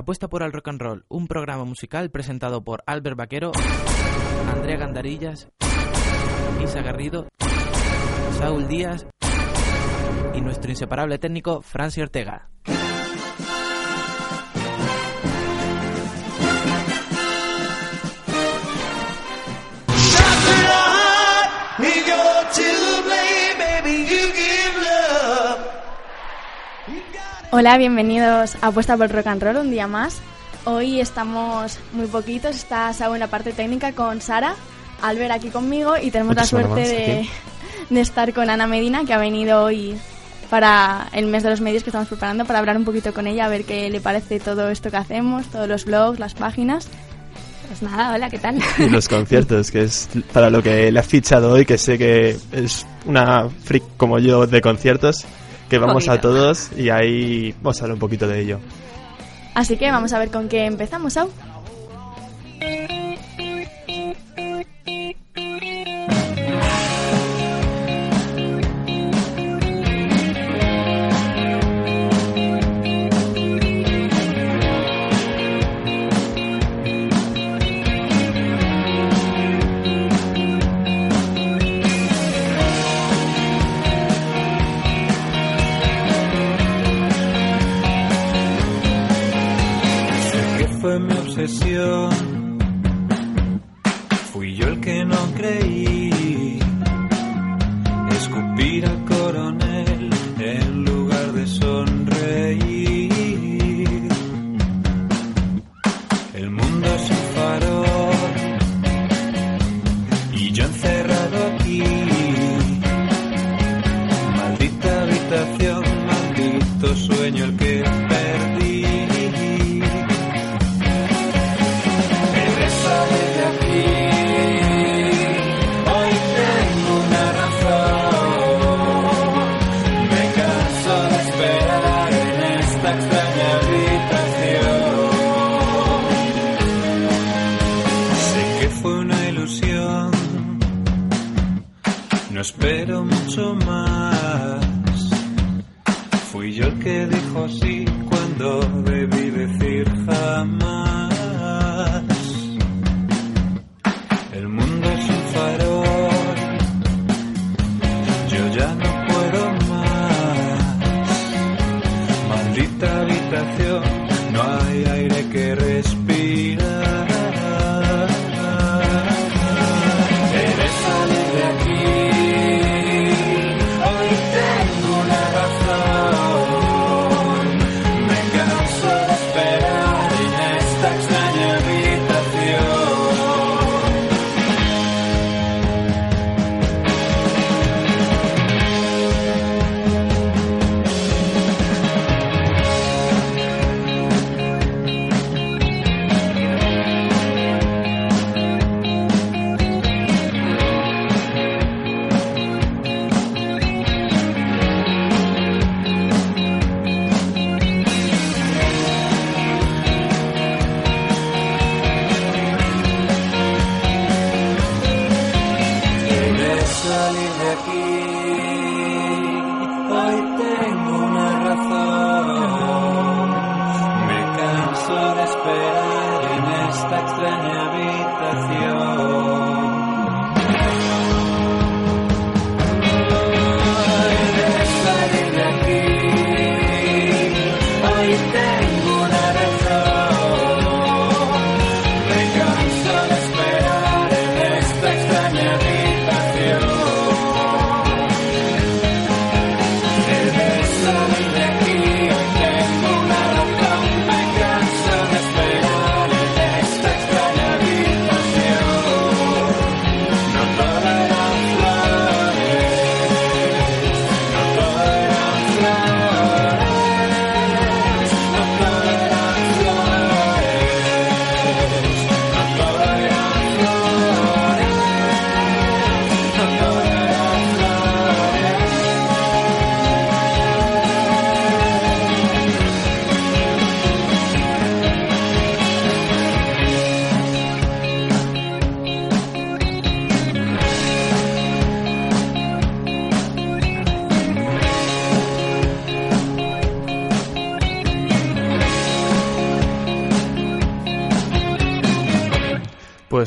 Apuesta 0.00 0.28
por 0.28 0.42
el 0.42 0.50
rock 0.50 0.68
and 0.68 0.80
roll, 0.80 1.04
un 1.10 1.26
programa 1.26 1.66
musical 1.66 2.10
presentado 2.10 2.64
por 2.64 2.82
Albert 2.86 3.18
Vaquero, 3.18 3.52
Andrea 4.50 4.78
Gandarillas, 4.78 5.50
Isa 6.64 6.80
Garrido, 6.80 7.28
Saúl 8.38 8.66
Díaz 8.66 9.06
y 10.32 10.40
nuestro 10.40 10.70
inseparable 10.70 11.18
técnico 11.18 11.60
Franci 11.60 12.00
Ortega. 12.00 12.48
Hola, 27.52 27.76
bienvenidos 27.78 28.54
a 28.60 28.68
Apuesta 28.68 28.96
por 28.96 29.10
Rock 29.10 29.26
and 29.26 29.42
Roll 29.42 29.56
un 29.56 29.72
día 29.72 29.88
más. 29.88 30.20
Hoy 30.66 31.00
estamos 31.00 31.80
muy 31.92 32.06
poquitos, 32.06 32.54
está 32.54 32.92
Saúl 32.92 33.16
en 33.16 33.20
la 33.20 33.26
parte 33.26 33.52
técnica 33.52 33.90
con 33.92 34.20
Sara, 34.20 34.54
Albert 35.02 35.32
aquí 35.32 35.48
conmigo 35.48 35.94
y 36.00 36.12
tenemos 36.12 36.36
la 36.36 36.44
suerte 36.44 37.28
de 37.90 38.00
estar 38.00 38.32
con 38.32 38.50
Ana 38.50 38.68
Medina 38.68 39.04
que 39.04 39.14
ha 39.14 39.18
venido 39.18 39.64
hoy 39.64 39.96
para 40.48 41.08
el 41.12 41.26
mes 41.26 41.42
de 41.42 41.50
los 41.50 41.60
medios 41.60 41.82
que 41.82 41.90
estamos 41.90 42.06
preparando 42.06 42.44
para 42.44 42.60
hablar 42.60 42.76
un 42.76 42.84
poquito 42.84 43.12
con 43.12 43.26
ella, 43.26 43.46
a 43.46 43.48
ver 43.48 43.64
qué 43.64 43.90
le 43.90 44.00
parece 44.00 44.38
todo 44.38 44.70
esto 44.70 44.92
que 44.92 44.98
hacemos, 44.98 45.48
todos 45.48 45.66
los 45.66 45.84
blogs, 45.84 46.20
las 46.20 46.34
páginas. 46.34 46.86
Pues 47.66 47.82
nada, 47.82 48.14
hola, 48.14 48.30
¿qué 48.30 48.38
tal? 48.38 48.60
Y 48.78 48.88
los 48.88 49.08
conciertos, 49.08 49.72
que 49.72 49.82
es 49.82 50.08
para 50.32 50.50
lo 50.50 50.62
que 50.62 50.92
le 50.92 51.00
has 51.00 51.06
fichado 51.06 51.50
hoy, 51.50 51.66
que 51.66 51.78
sé 51.78 51.98
que 51.98 52.36
es 52.52 52.86
una 53.06 53.48
freak 53.48 53.96
como 53.96 54.20
yo 54.20 54.46
de 54.46 54.60
conciertos, 54.60 55.26
que 55.70 55.78
vamos 55.78 56.08
a 56.08 56.20
todos 56.20 56.70
y 56.76 56.90
ahí 56.90 57.54
vamos 57.62 57.80
a 57.80 57.84
hablar 57.84 57.94
un 57.94 58.00
poquito 58.00 58.26
de 58.26 58.40
ello. 58.40 58.58
Así 59.54 59.76
que 59.76 59.90
vamos 59.90 60.12
a 60.12 60.18
ver 60.18 60.30
con 60.30 60.48
qué 60.48 60.66
empezamos, 60.66 61.14
Sau. 61.14 61.30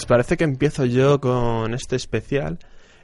Pues 0.04 0.10
parece 0.10 0.36
que 0.36 0.44
empiezo 0.44 0.84
yo 0.84 1.22
con 1.22 1.74
este 1.74 1.96
especial. 1.96 2.60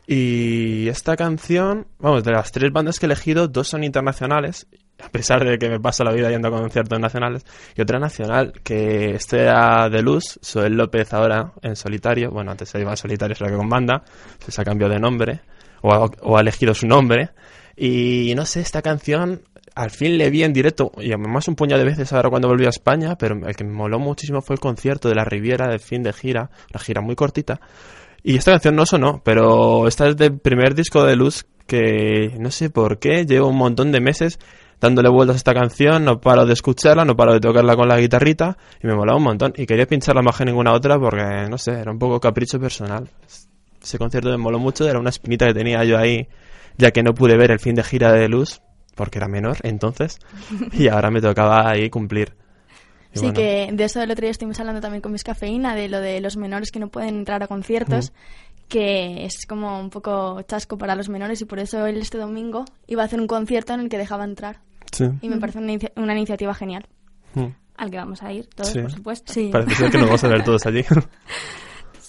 Y 0.06 0.90
esta 0.90 1.16
canción, 1.16 1.88
vamos, 1.98 2.25
de 2.25 2.34
las 2.34 2.51
tres 2.51 2.74
bandas 2.74 3.00
que 3.00 3.06
he 3.06 3.07
elegido, 3.07 3.48
dos 3.48 3.69
son 3.69 3.86
internacionales, 3.86 4.68
a 5.01 5.07
pesar 5.07 5.46
de 5.46 5.57
que 5.57 5.69
me 5.69 5.80
paso 5.80 6.04
la 6.04 6.12
vida 6.12 6.30
yendo 6.30 6.50
a 6.50 6.51
conciertos 6.51 7.00
nacionales, 7.00 7.46
y 7.74 7.81
otra 7.81 8.00
nacional, 8.00 8.51
que 8.66 9.12
este 9.12 9.44
era 9.44 9.88
de 9.88 10.01
Luz, 10.01 10.40
Soel 10.42 10.75
López 10.75 11.13
ahora 11.13 11.54
en 11.62 11.78
solitario, 11.78 12.31
bueno, 12.31 12.51
antes 12.51 12.68
se 12.68 12.81
iba 12.81 12.92
en 12.92 12.98
solitario, 12.98 13.34
solo 13.34 13.52
que 13.52 13.56
con 13.56 13.69
banda, 13.69 14.04
se 14.45 14.62
ha 14.62 14.66
cambiado 14.66 14.94
de 14.94 15.00
nombre, 15.00 15.40
o 15.81 15.94
ha, 15.94 16.06
o 16.22 16.38
ha 16.38 16.42
elegido 16.42 16.74
su 16.74 16.86
nombre, 16.86 17.30
y 17.78 18.34
no 18.36 18.45
sé, 18.45 18.60
esta 18.60 18.81
canción 18.81 19.44
al 19.80 19.92
fin 19.92 20.18
le 20.18 20.30
vi 20.30 20.44
en 20.44 20.52
directo, 20.52 20.92
y 20.98 21.14
además 21.14 21.48
un 21.48 21.56
puñado 21.56 21.81
de 21.81 21.90
veces 21.90 22.12
ahora 22.12 22.30
cuando 22.30 22.50
volví 22.50 22.66
a 22.66 22.70
España, 22.70 23.16
pero 23.18 23.48
el 23.48 23.56
que 23.56 23.64
me 23.64 23.72
moló 23.72 23.98
muchísimo 23.98 24.42
fue 24.42 24.56
el 24.56 24.60
concierto 24.60 25.08
de 25.08 25.16
la 25.16 25.24
Riviera 25.24 25.70
de 25.70 25.80
fin 25.80 26.04
de 26.04 26.12
gira, 26.12 26.50
una 26.70 26.84
gira 26.84 27.00
muy 27.00 27.16
cortita. 27.16 27.62
Y 28.22 28.36
esta 28.36 28.52
canción 28.52 28.76
no 28.76 28.86
sonó, 28.86 29.22
pero 29.24 29.88
esta 29.88 30.10
es 30.10 30.18
del 30.18 30.38
primer 30.38 30.76
disco 30.76 31.06
de 31.06 31.16
Luz 31.16 31.46
que 31.66 32.36
no 32.38 32.52
sé 32.52 32.70
por 32.70 33.00
qué, 33.00 33.26
llevo 33.26 33.48
un 33.48 33.56
montón 33.56 33.94
de 33.94 34.02
meses 34.02 34.38
dándole 34.81 35.08
vueltas 35.08 35.36
a 35.36 35.38
esta 35.38 35.54
canción, 35.54 36.04
no 36.04 36.20
paro 36.20 36.46
de 36.46 36.52
escucharla, 36.52 37.06
no 37.06 37.16
paro 37.16 37.31
de 37.31 37.40
tocarla 37.40 37.78
con 37.78 37.88
la 37.88 37.98
guitarrita 37.98 38.58
y 38.84 38.88
me 38.88 38.96
molaba 38.96 39.18
un 39.18 39.24
montón. 39.24 39.54
Y 39.56 39.66
quería 39.66 39.86
pincharla 39.86 40.22
más 40.22 40.36
que 40.36 40.44
ninguna 40.44 40.74
otra 40.74 41.00
porque, 41.00 41.48
no 41.50 41.58
sé, 41.58 41.72
era 41.72 41.90
un 41.90 42.00
poco 42.00 42.20
capricho 42.20 42.60
personal. 42.60 43.08
Ese 43.81 43.98
concierto 43.98 44.30
me 44.30 44.38
moló 44.38 44.60
mucho, 44.60 44.90
era 44.90 45.00
una 45.00 45.10
espinita 45.10 45.46
que 45.48 45.54
tenía 45.54 45.86
yo 45.86 45.98
ahí, 45.98 46.28
ya 46.78 46.92
que 46.92 47.02
no 47.02 47.14
pude 47.14 47.38
ver 47.38 47.52
el 47.52 47.60
fin 47.60 47.76
de 47.76 47.84
gira 47.84 48.12
de 48.12 48.28
Luz, 48.28 48.62
porque 49.00 49.18
era 49.18 49.28
menor 49.30 49.57
entonces, 49.63 50.19
y 50.74 50.90
ahora 50.90 51.10
me 51.10 51.22
tocaba 51.22 51.69
ahí 51.69 51.90
cumplir. 51.90 52.36
Y 53.13 53.19
Sí, 53.19 53.25
bueno, 53.25 53.34
que 53.34 53.69
de 53.72 53.84
eso 53.86 54.01
el 54.04 54.12
otro 54.12 54.22
día 54.24 54.31
estuvimos 54.31 54.60
hablando 54.60 54.81
también 54.81 55.01
con 55.01 55.13
Miss 55.13 55.24
Cafeína, 55.24 55.74
de 55.74 55.88
lo 55.88 56.01
de 56.01 56.19
los 56.22 56.36
menores 56.38 56.69
que 56.69 56.80
no 56.80 56.90
pueden 56.90 57.16
entrar 57.16 57.42
a 57.42 57.48
conciertos, 57.48 58.12
que 58.68 59.25
es 59.25 59.46
como 59.48 59.80
un 59.80 59.90
poco 59.90 60.42
chasco 60.44 60.78
para 60.78 60.96
los 60.96 61.07
menores 61.10 61.42
y 61.42 61.46
por 61.46 61.60
eso 61.60 61.86
él 61.88 61.98
este 61.98 62.18
domingo 62.18 62.66
iba 62.88 63.01
a 63.01 63.06
hacer 63.06 63.19
un 63.22 63.28
concierto 63.28 63.74
en 63.74 63.80
el 63.80 63.90
que 63.90 63.98
dejaba 63.98 64.25
entrar. 64.25 64.60
Sí. 64.92 65.06
Y 65.22 65.30
me 65.30 65.38
parece 65.38 65.60
una, 65.60 65.72
inicia- 65.74 65.92
una 65.95 66.13
iniciativa 66.13 66.54
genial. 66.54 66.86
Mm. 67.36 67.45
Al 67.78 67.90
que 67.90 67.98
vamos 67.98 68.22
a 68.22 68.34
ir 68.34 68.48
todos, 68.54 68.72
Sí. 68.74 68.80
por 68.81 68.92
supuesto. 68.92 69.31
Sí. 69.34 69.50
Parece 69.52 69.74
ser 69.75 69.90
que 69.92 69.98
nos 69.98 70.07
vamos 70.07 70.24
a 70.25 70.28
ver 70.28 70.44
todos 70.44 70.66
allí. 70.66 70.84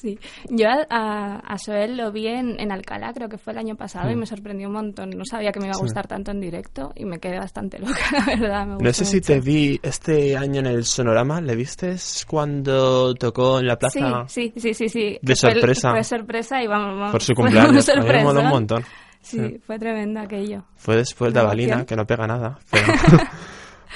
Sí. 0.00 0.18
Yo 0.48 0.66
a, 0.88 1.36
a, 1.36 1.58
Soel 1.58 1.96
lo 1.96 2.10
vi 2.12 2.26
en, 2.28 2.58
en 2.58 2.72
Alcalá, 2.72 3.12
creo 3.12 3.28
que 3.28 3.36
fue 3.38 3.52
el 3.52 3.58
año 3.58 3.76
pasado, 3.76 4.10
y 4.10 4.16
me 4.16 4.24
sorprendió 4.26 4.68
un 4.68 4.74
montón. 4.74 5.10
No 5.10 5.24
sabía 5.24 5.52
que 5.52 5.60
me 5.60 5.66
iba 5.66 5.72
a 5.72 5.78
Sí. 5.78 5.82
gustar 5.82 6.06
tanto 6.06 6.30
en 6.30 6.40
directo 6.40 6.92
y 6.96 7.04
me 7.04 7.18
quedé 7.18 7.38
bastante 7.38 7.78
loca, 7.78 7.92
la 8.12 8.24
verdad. 8.24 8.66
me 8.66 8.76
No 8.82 8.92
sé 8.92 9.04
si 9.04 9.16
mucho. 9.16 9.26
te 9.34 9.40
vi 9.40 9.78
este 9.82 10.36
año 10.36 10.60
en 10.60 10.66
el 10.66 10.84
Sonorama, 10.84 11.40
¿le 11.40 11.54
viste 11.56 11.96
cuando 12.26 13.14
tocó 13.14 13.58
en 13.60 13.66
la 13.66 13.76
plaza? 13.76 14.24
Sí, 14.28 14.52
sí, 14.56 14.60
sí, 14.60 14.74
sí. 14.74 14.88
sí. 14.88 15.18
De 15.22 15.36
fue 15.36 15.52
sorpresa. 15.52 15.90
Fue 15.90 16.04
sorpresa 16.04 16.62
y 16.62 16.66
vamos, 16.66 16.94
vamos, 16.98 17.12
Por 17.12 17.22
su 17.22 17.34
cumpleaños. 17.36 17.72
Me 17.74 17.82
sorpresón. 17.82 18.22
moló 18.24 18.40
un 18.40 18.48
montón. 18.48 18.84
Sí, 19.20 19.36
Sí. 19.38 19.58
fue 19.66 19.78
tremendo 19.78 20.18
aquello. 20.20 20.64
Fue 20.76 20.96
después 20.96 21.34
de 21.34 21.40
Avalina, 21.40 21.84
que 21.84 21.94
no 21.94 22.06
pega 22.06 22.26
nada. 22.26 22.58
Pero, 22.70 22.86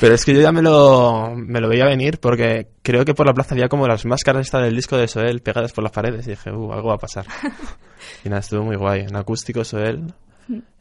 pero 0.01 0.15
es 0.15 0.25
que 0.25 0.35
yo 0.35 0.41
ya 0.41 0.53
me 0.53 0.63
lo, 0.63 1.35
me 1.37 1.61
lo 1.61 1.69
veía 1.69 1.87
venir 1.87 2.19
porque 2.19 2.69
creo 2.83 3.05
que 3.05 3.15
por 3.15 3.27
la 3.27 3.35
plaza 3.35 3.55
había 3.55 3.69
como 3.69 3.87
las 3.87 4.05
máscaras 4.05 4.47
esta 4.47 4.61
del 4.61 4.75
disco 4.75 4.97
de 4.97 5.09
Soel 5.09 5.41
pegadas 5.41 5.73
por 5.73 5.85
las 5.85 5.93
paredes 5.93 6.27
y 6.27 6.31
dije, 6.31 6.51
uh, 6.51 6.73
algo 6.73 6.89
va 6.89 6.95
a 6.95 6.99
pasar. 6.99 7.27
y 8.25 8.29
nada, 8.29 8.41
estuvo 8.41 8.63
muy 8.63 8.77
guay. 8.77 9.03
En 9.03 9.17
acústico 9.17 9.65
Soel. 9.65 10.13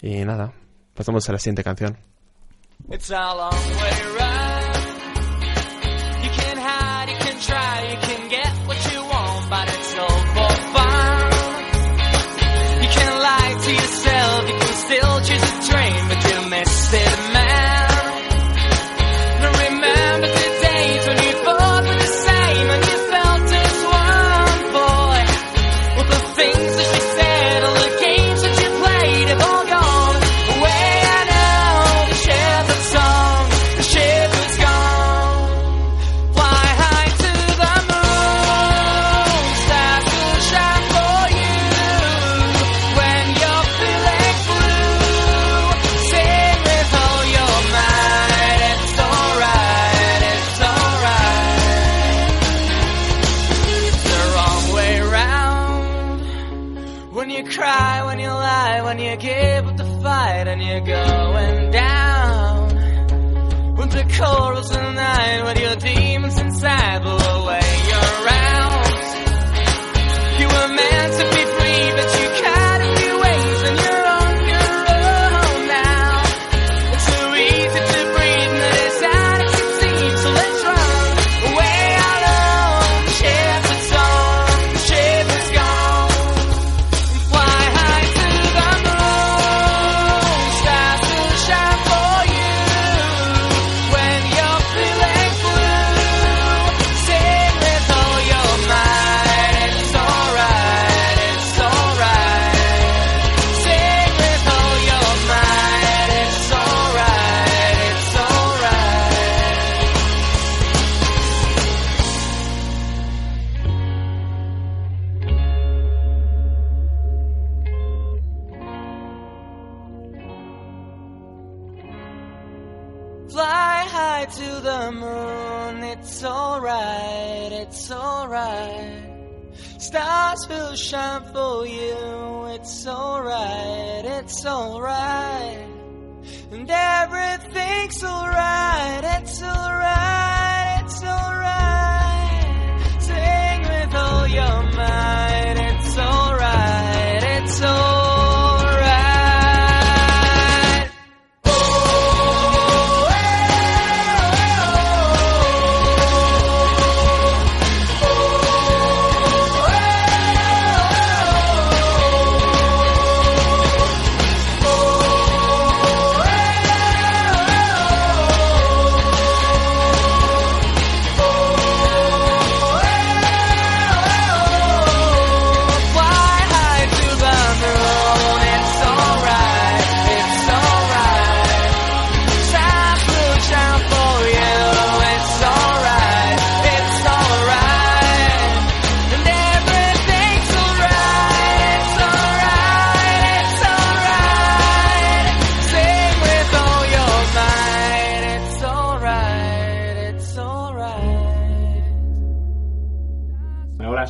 Y 0.01 0.25
nada, 0.25 0.51
pasamos 0.93 1.27
a 1.29 1.33
la 1.33 1.39
siguiente 1.39 1.63
canción. 1.63 1.97
It's 2.89 3.11
a 3.11 3.33
long 3.33 3.53
way 3.77 4.32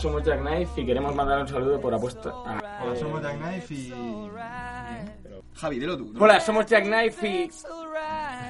somos 0.03 0.21
Jack 0.23 0.41
Knife 0.41 0.81
y 0.81 0.85
queremos 0.85 1.15
mandar 1.15 1.39
un 1.39 1.47
saludo 1.47 1.79
por 1.79 1.93
apuesta. 1.93 2.29
a- 2.29 2.83
Hola, 2.83 2.95
somos 2.99 3.21
Jack 3.21 3.37
Knife 3.39 3.73
y... 3.73 3.93
Javi, 5.55 5.79
dilo 5.79 5.97
tú. 5.97 6.13
Hola, 6.19 6.39
somos 6.41 6.65
Jack 6.65 6.83
Knife 6.83 7.27
y. 7.27 7.49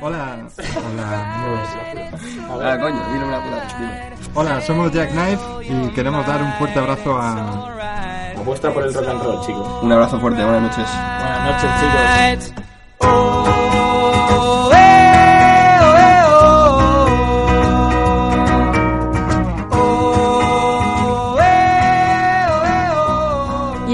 Hola. 0.01 0.47
Hola. 0.89 2.73
Ah, 2.73 2.77
coño, 2.81 3.13
dilo 3.13 3.27
una 3.27 3.43
puta. 3.43 3.77
Dilo. 3.77 4.31
Hola, 4.33 4.61
somos 4.61 4.91
Jack 4.91 5.11
Knife 5.11 5.43
y 5.69 5.89
queremos 5.93 6.25
dar 6.25 6.41
un 6.41 6.51
fuerte 6.53 6.79
abrazo 6.79 7.15
a... 7.17 8.31
Apuesta 8.35 8.71
por 8.73 8.83
el 8.83 8.93
rock 8.93 9.07
and 9.07 9.23
roll, 9.23 9.45
chicos. 9.45 9.83
Un 9.83 9.91
abrazo 9.91 10.19
fuerte, 10.19 10.43
buenas 10.43 10.61
noches. 10.63 10.89
Buenas 10.89 11.63
noches, 11.63 12.49
chicos. 12.49 13.62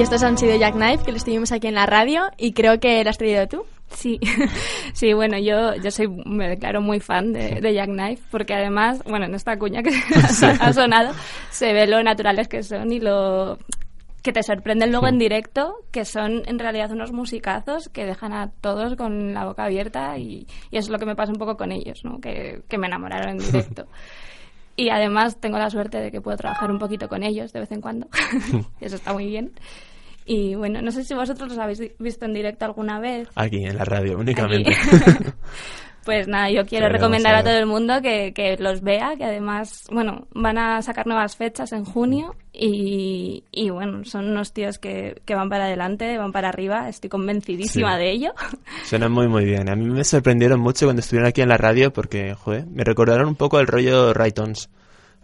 Estos 0.10 0.24
han 0.24 0.40
sido 0.40 0.56
Jack 0.56 0.74
Knife, 0.74 1.04
que 1.06 1.12
lo 1.12 1.18
estuvimos 1.18 1.52
aquí 1.52 1.68
en 1.68 1.76
la 1.76 1.86
radio 1.86 2.32
y 2.36 2.54
creo 2.54 2.80
que 2.80 3.04
lo 3.04 3.12
has 3.12 3.20
traído 3.20 3.48
tú. 3.48 3.64
Sí, 3.92 4.20
sí, 4.94 5.14
bueno, 5.14 5.38
yo, 5.38 5.76
yo 5.76 5.92
soy, 5.92 6.08
me 6.08 6.50
declaro 6.50 6.82
muy 6.82 7.00
fan 7.00 7.32
de, 7.32 7.62
de 7.62 7.74
Jack 7.76 7.90
Knife, 7.92 8.24
porque 8.32 8.56
además, 8.56 9.04
bueno, 9.04 9.26
en 9.28 9.36
esta 9.36 9.60
cuña 9.60 9.84
que 9.84 9.92
ha 10.62 10.74
sonado, 10.74 11.14
se 11.52 11.74
ve 11.74 11.86
lo 11.86 12.02
naturales 12.02 12.48
que 12.48 12.64
son 12.64 12.92
y 12.92 13.00
lo 13.00 13.60
que 14.24 14.34
te 14.34 14.42
sorprenden 14.42 14.90
luego 14.90 15.08
en 15.08 15.20
directo, 15.20 15.76
que 15.92 16.06
son 16.06 16.42
en 16.48 16.58
realidad 16.58 16.90
unos 16.90 17.12
musicazos 17.12 17.88
que 17.90 18.08
dejan 18.08 18.34
a 18.34 18.50
todos 18.62 18.96
con 18.96 19.36
la 19.36 19.46
boca 19.46 19.66
abierta 19.66 20.18
y, 20.18 20.48
y 20.72 20.78
eso 20.78 20.88
es 20.88 20.90
lo 20.90 20.98
que 20.98 21.06
me 21.06 21.16
pasa 21.16 21.32
un 21.32 21.38
poco 21.38 21.56
con 21.56 21.72
ellos, 21.72 22.04
¿no? 22.04 22.20
que, 22.20 22.64
que 22.68 22.80
me 22.80 22.88
enamoraron 22.88 23.30
en 23.30 23.38
directo. 23.46 23.86
Y 24.76 24.90
además 24.90 25.40
tengo 25.40 25.60
la 25.60 25.70
suerte 25.70 26.00
de 26.00 26.10
que 26.10 26.20
puedo 26.20 26.36
trabajar 26.38 26.72
un 26.72 26.80
poquito 26.80 27.08
con 27.10 27.22
ellos 27.22 27.54
de 27.54 27.60
vez 27.60 27.72
en 27.72 27.82
cuando. 27.82 28.08
Eso 28.82 28.96
está 28.96 29.14
muy 29.14 29.28
bien. 29.28 29.52
Y 30.32 30.54
bueno, 30.54 30.80
no 30.84 30.92
sé 30.92 31.04
si 31.04 31.16
vosotros 31.16 31.50
los 31.50 31.58
habéis 31.58 31.82
visto 31.98 32.26
en 32.26 32.34
directo 32.36 32.64
alguna 32.66 33.00
vez. 33.00 33.28
Aquí, 33.34 33.66
en 33.66 33.76
la 33.76 33.84
radio, 33.84 34.20
únicamente. 34.20 34.72
Pues 36.06 36.28
nada, 36.28 36.50
yo 36.50 36.66
quiero 36.66 36.86
Pero 36.86 36.96
recomendar 36.98 37.36
a 37.36 37.44
todo 37.44 37.58
el 37.58 37.66
mundo 37.66 38.02
que, 38.02 38.34
que 38.34 38.56
los 38.58 38.82
vea, 38.82 39.16
que 39.18 39.26
además, 39.26 39.84
bueno, 39.92 40.28
van 40.34 40.58
a 40.58 40.82
sacar 40.82 41.06
nuevas 41.06 41.36
fechas 41.36 41.72
en 41.74 41.84
junio 41.84 42.36
y, 42.54 43.44
y 43.52 43.70
bueno, 43.70 44.04
son 44.06 44.30
unos 44.30 44.54
tíos 44.54 44.80
que, 44.80 45.22
que 45.26 45.36
van 45.36 45.50
para 45.50 45.66
adelante, 45.66 46.18
van 46.18 46.32
para 46.32 46.50
arriba, 46.50 46.88
estoy 46.90 47.10
convencidísima 47.10 47.96
Sí. 47.98 48.00
de 48.00 48.12
ello. 48.12 48.32
Suenan 48.86 49.12
muy 49.12 49.28
muy 49.28 49.44
bien. 49.46 49.70
A 49.70 49.76
mí 49.76 49.86
me 49.86 50.04
sorprendieron 50.04 50.60
mucho 50.62 50.86
cuando 50.88 51.02
estuvieron 51.02 51.28
aquí 51.28 51.42
en 51.42 51.50
la 51.50 51.58
radio 51.58 51.92
porque, 51.92 52.34
joder, 52.34 52.66
me 52.68 52.84
recordaron 52.86 53.28
un 53.28 53.36
poco 53.36 53.60
el 53.60 53.68
rollo 53.68 54.14
Raytons. 54.14 54.70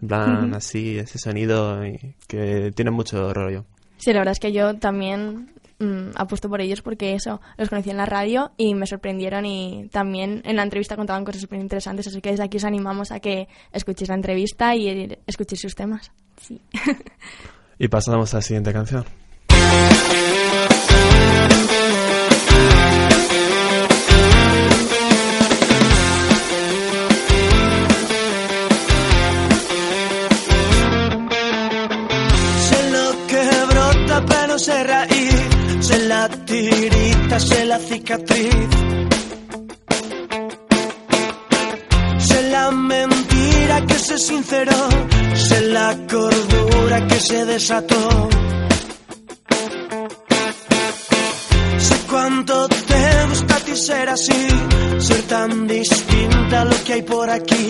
En 0.01 0.07
plan, 0.09 0.53
así, 0.53 0.99
ese 0.99 1.17
sonido 1.17 1.79
que 2.27 2.71
tiene 2.75 2.91
mucho 2.91 3.33
rollo. 3.33 3.65
Sí, 3.97 4.13
la 4.13 4.19
verdad 4.19 4.33
es 4.33 4.39
que 4.39 4.51
yo 4.51 4.77
también 4.77 5.51
mm, 5.79 6.11
apuesto 6.15 6.49
por 6.49 6.61
ellos 6.61 6.81
porque 6.81 7.13
eso, 7.13 7.41
los 7.57 7.69
conocí 7.69 7.89
en 7.89 7.97
la 7.97 8.05
radio 8.05 8.51
y 8.57 8.75
me 8.75 8.87
sorprendieron 8.87 9.45
y 9.45 9.89
también 9.91 10.41
en 10.45 10.55
la 10.55 10.63
entrevista 10.63 10.95
contaban 10.95 11.25
cosas 11.25 11.41
súper 11.41 11.59
interesantes, 11.59 12.07
así 12.07 12.21
que 12.21 12.31
desde 12.31 12.43
aquí 12.43 12.57
os 12.57 12.65
animamos 12.65 13.11
a 13.11 13.19
que 13.19 13.47
escuchéis 13.71 14.09
la 14.09 14.15
entrevista 14.15 14.75
y 14.75 15.17
escuchéis 15.27 15.61
sus 15.61 15.75
temas. 15.75 16.11
Sí. 16.41 16.61
Y 17.77 17.89
pasamos 17.89 18.33
a 18.33 18.37
la 18.37 18.41
siguiente 18.41 18.71
canción. 18.71 19.03
sé 36.35 36.41
la 36.41 36.45
tirita, 36.45 37.39
sé 37.39 37.65
la 37.65 37.79
cicatriz. 37.79 38.69
Sé 42.19 42.49
la 42.49 42.71
mentira 42.71 43.85
que 43.85 43.93
se 43.95 44.17
sinceró, 44.17 44.89
sé 45.35 45.61
la 45.61 45.95
cordura 46.09 47.07
que 47.07 47.19
se 47.19 47.45
desató. 47.45 48.29
Sé 51.77 51.95
cuánto 52.09 52.67
te 52.67 53.25
gusta 53.29 53.55
a 53.55 53.59
ti 53.59 53.75
ser 53.75 54.09
así, 54.09 54.47
ser 54.99 55.21
tan 55.23 55.67
distinta 55.67 56.61
a 56.61 56.65
lo 56.65 56.83
que 56.83 56.93
hay 56.93 57.01
por 57.03 57.29
aquí. 57.29 57.67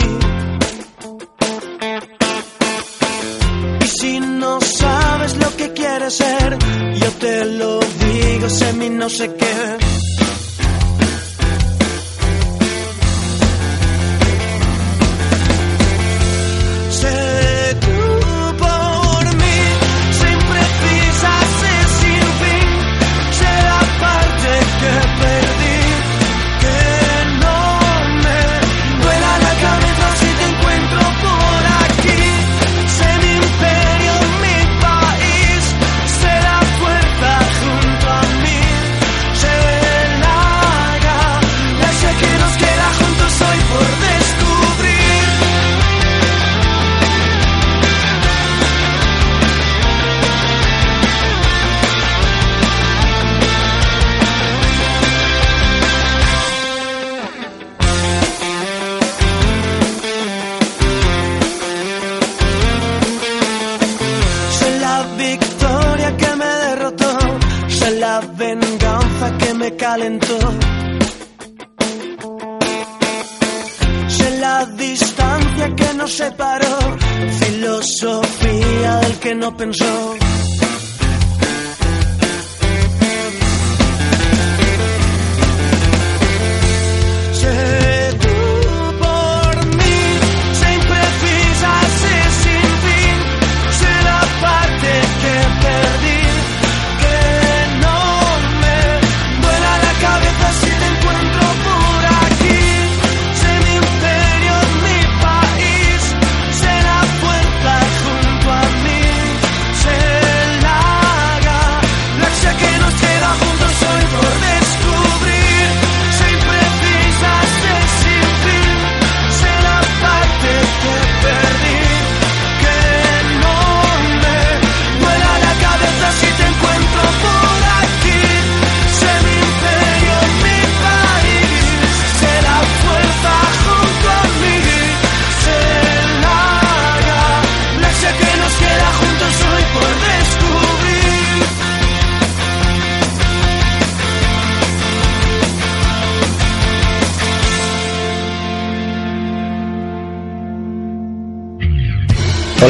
No 9.05 9.09
sé 9.09 9.27
qué. 9.35 9.84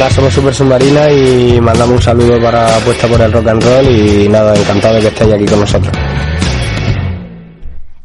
Somos 0.09 0.33
Super 0.33 0.53
Submarina 0.53 1.11
y 1.11 1.59
mandamos 1.59 1.95
un 1.95 2.01
saludo 2.01 2.39
para 2.41 2.77
Apuesta 2.77 3.07
por 3.07 3.19
el 3.21 3.31
Rock 3.31 3.47
and 3.47 3.63
Roll 3.63 3.87
y 3.89 4.29
nada, 4.29 4.55
encantado 4.55 4.95
de 4.95 5.01
que 5.01 5.07
estéis 5.07 5.33
aquí 5.33 5.45
con 5.45 5.59
nosotros. 5.59 5.91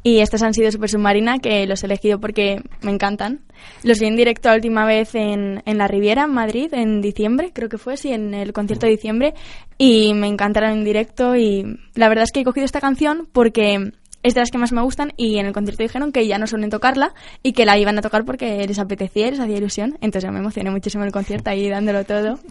Y 0.02 0.20
estos 0.20 0.42
han 0.42 0.54
sido 0.54 0.72
Super 0.72 0.88
Submarina, 0.88 1.38
que 1.38 1.66
los 1.66 1.82
he 1.82 1.86
elegido 1.86 2.18
porque 2.18 2.62
me 2.80 2.90
encantan. 2.90 3.40
Los 3.82 4.00
vi 4.00 4.06
en 4.06 4.16
directo 4.16 4.48
la 4.48 4.54
última 4.54 4.86
vez 4.86 5.14
en, 5.14 5.62
en 5.66 5.78
la 5.78 5.88
Riviera, 5.88 6.24
en 6.24 6.32
Madrid, 6.32 6.72
en 6.72 7.02
diciembre, 7.02 7.52
creo 7.52 7.68
que 7.68 7.76
fue, 7.76 7.98
sí, 7.98 8.10
en 8.12 8.32
el 8.32 8.54
concierto 8.54 8.86
de 8.86 8.92
diciembre. 8.92 9.34
Y 9.76 10.14
me 10.14 10.26
encantaron 10.26 10.72
en 10.72 10.84
directo 10.84 11.36
y 11.36 11.78
la 11.94 12.08
verdad 12.08 12.24
es 12.24 12.32
que 12.32 12.40
he 12.40 12.44
cogido 12.44 12.64
esta 12.64 12.80
canción 12.80 13.28
porque 13.30 13.92
es 14.22 14.34
de 14.34 14.40
las 14.40 14.50
que 14.50 14.58
más 14.58 14.72
me 14.72 14.82
gustan 14.82 15.12
y 15.16 15.38
en 15.38 15.46
el 15.46 15.52
concierto 15.52 15.82
dijeron 15.82 16.12
que 16.12 16.26
ya 16.26 16.38
no 16.38 16.46
suelen 16.46 16.70
tocarla 16.70 17.14
y 17.42 17.52
que 17.52 17.64
la 17.64 17.78
iban 17.78 17.98
a 17.98 18.02
tocar 18.02 18.24
porque 18.24 18.66
les 18.66 18.78
apetecía 18.78 19.30
les 19.30 19.40
hacía 19.40 19.56
ilusión. 19.56 19.96
Entonces 20.00 20.24
yo 20.24 20.32
me 20.32 20.40
emocioné 20.40 20.70
muchísimo 20.70 21.02
en 21.02 21.08
el 21.08 21.12
concierto 21.12 21.50
ahí 21.50 21.68
dándolo 21.68 22.04
todo. 22.04 22.38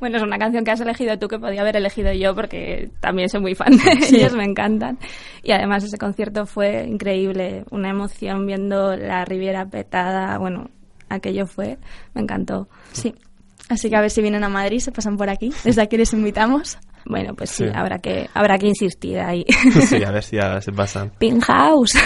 Bueno, 0.00 0.16
es 0.16 0.22
una 0.24 0.36
canción 0.36 0.64
que 0.64 0.72
has 0.72 0.80
elegido 0.80 1.16
tú 1.16 1.28
que 1.28 1.38
podía 1.38 1.60
haber 1.60 1.76
elegido 1.76 2.12
yo 2.12 2.34
porque 2.34 2.90
también 2.98 3.28
soy 3.28 3.40
muy 3.40 3.54
fan 3.54 3.70
de 3.76 4.04
Sí. 4.04 4.16
ellos, 4.20 4.34
me 4.34 4.44
encantan. 4.44 4.98
Y 5.44 5.52
además 5.52 5.84
ese 5.84 5.96
concierto 5.96 6.44
fue 6.44 6.84
increíble, 6.88 7.64
una 7.70 7.90
emoción 7.90 8.46
viendo 8.46 8.96
la 8.96 9.24
Riviera 9.24 9.66
petada, 9.66 10.38
bueno, 10.38 10.70
aquello 11.08 11.46
fue, 11.46 11.78
me 12.14 12.22
encantó. 12.22 12.68
Sí. 12.92 13.14
Así 13.68 13.88
que 13.88 13.96
a 13.96 14.00
ver 14.00 14.10
si 14.10 14.20
vienen 14.22 14.42
a 14.42 14.48
Madrid, 14.48 14.80
se 14.80 14.90
pasan 14.90 15.16
por 15.16 15.30
aquí. 15.30 15.52
Desde 15.62 15.82
aquí 15.82 15.96
les 15.96 16.12
invitamos. 16.12 16.76
Bueno, 17.06 17.34
pues 17.34 17.50
sí, 17.50 17.64
Sí. 17.64 17.70
habrá 17.74 17.98
que 17.98 18.28
habrá 18.34 18.58
que 18.58 18.66
insistir 18.68 19.18
ahí. 19.18 19.44
Sí, 19.88 20.02
a 20.04 20.10
ver 20.10 20.22
si 20.22 20.36
ya 20.36 20.60
se 20.62 20.72
pasan. 20.72 21.10
Pinhouse. 21.18 21.98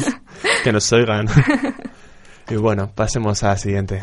que 0.64 0.72
nos 0.72 0.92
oigan. 0.92 1.26
y 2.50 2.56
bueno, 2.56 2.90
pasemos 2.94 3.42
a 3.42 3.48
la 3.48 3.56
siguiente. 3.56 4.00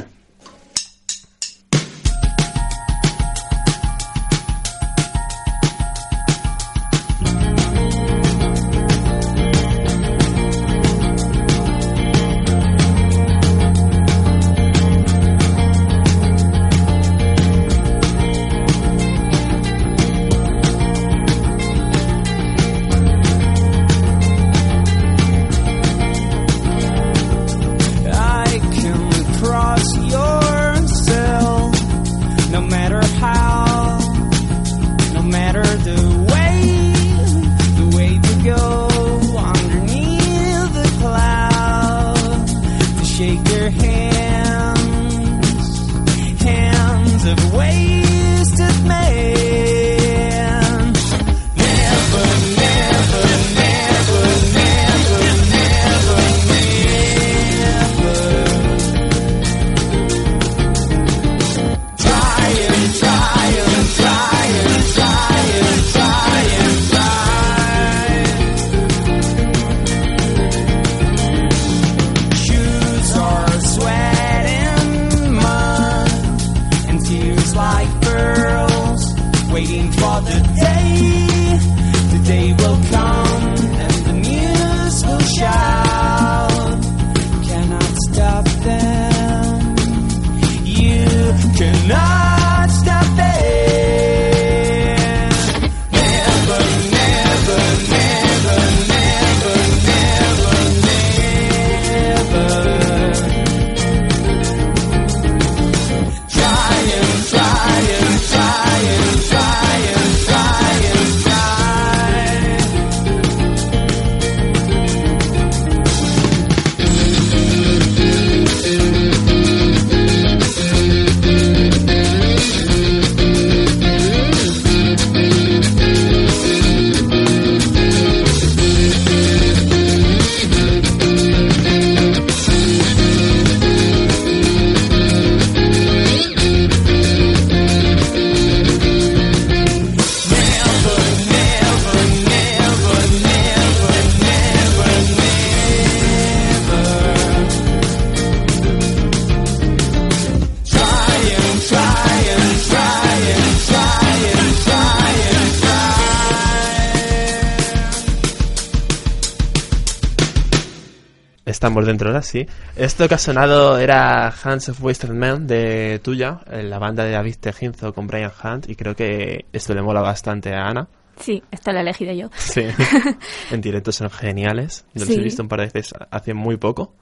Estamos 161.59 161.85
dentro 161.85 162.07
ahora, 162.07 162.21
sí. 162.21 162.45
Esto 162.77 163.05
que 163.09 163.15
ha 163.15 163.17
sonado 163.17 163.77
era 163.79 164.29
Hands 164.29 164.69
of 164.69 164.81
Wasted 164.81 165.09
Men 165.09 165.45
de 165.45 165.99
Tuya, 166.01 166.39
eh, 166.49 166.63
la 166.63 166.79
banda 166.79 167.03
de 167.03 167.11
David 167.11 167.35
Tejinzo 167.37 167.91
con 167.93 168.07
Brian 168.07 168.31
Hunt, 168.41 168.69
y 168.69 168.75
creo 168.75 168.95
que 168.95 169.43
esto 169.51 169.73
le 169.73 169.81
mola 169.81 169.99
bastante 169.99 170.53
a 170.53 170.69
Ana. 170.69 170.87
Sí, 171.19 171.43
esto 171.51 171.73
lo 171.73 171.79
he 171.79 171.81
elegido 171.81 172.13
yo. 172.13 172.29
Sí. 172.37 172.61
en 173.51 173.59
directo 173.59 173.91
son 173.91 174.09
geniales. 174.09 174.85
Yo 174.93 175.01
los 175.01 175.09
Sí. 175.09 175.15
he 175.19 175.21
visto 175.21 175.43
un 175.43 175.49
par 175.49 175.59
de 175.59 175.65
veces 175.65 175.93
hace 176.09 176.33
muy 176.33 176.55
poco. 176.55 176.93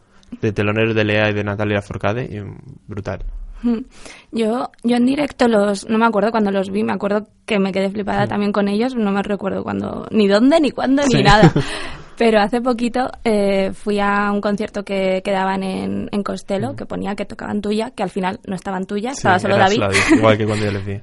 De 0.42 0.52
teloneros 0.52 0.96
de 0.96 1.06
Lea 1.06 1.30
y 1.30 1.34
de 1.36 1.44
Natalia 1.44 1.84
Forcade, 1.84 2.24
y 2.26 2.40
mm, 2.40 2.58
brutal. 2.88 3.20
Mm. 3.62 3.78
Yo, 4.32 4.72
yo 4.84 4.96
en 4.98 5.06
directo 5.06 5.48
los, 5.48 5.88
no 5.88 6.00
me 6.00 6.06
acuerdo 6.08 6.32
cuando 6.32 6.50
los 6.50 6.72
vi, 6.72 6.84
me 6.84 6.94
acuerdo 6.94 7.28
que 7.46 7.60
me 7.60 7.72
quedé 7.72 7.92
flipada 7.92 8.26
también 8.26 8.52
con 8.52 8.68
ellos, 8.68 8.96
no 8.96 9.12
me 9.12 9.22
recuerdo 9.22 9.62
cuando, 9.64 10.08
ni 10.10 10.28
dónde, 10.28 10.60
ni 10.60 10.72
cuándo, 10.72 11.04
Sí. 11.04 11.18
ni 11.18 11.24
nada. 11.24 11.54
Pero 12.18 12.40
hace 12.40 12.62
poquito 12.62 13.10
eh, 13.24 13.72
fui 13.74 14.00
a 14.00 14.32
un 14.32 14.42
concierto 14.42 14.84
que, 14.84 15.22
que 15.24 15.32
daban 15.32 15.62
en, 15.64 16.10
en 16.12 16.24
Costello, 16.24 16.76
que 16.76 16.86
ponía 16.86 17.16
que 17.16 17.26
tocaban 17.26 17.62
tuya, 17.62 17.92
que 17.92 18.02
al 18.04 18.10
final 18.10 18.40
no 18.48 18.56
estaban 18.56 18.86
tuya, 18.86 19.12
Sí, 19.12 19.18
estaba 19.20 19.40
solo 19.40 19.56
David. 19.58 19.82
igual 20.16 20.38
que 20.38 20.46
cuando 20.46 20.66
yo 20.66 20.72
les 20.72 20.86
vi. 20.86 21.00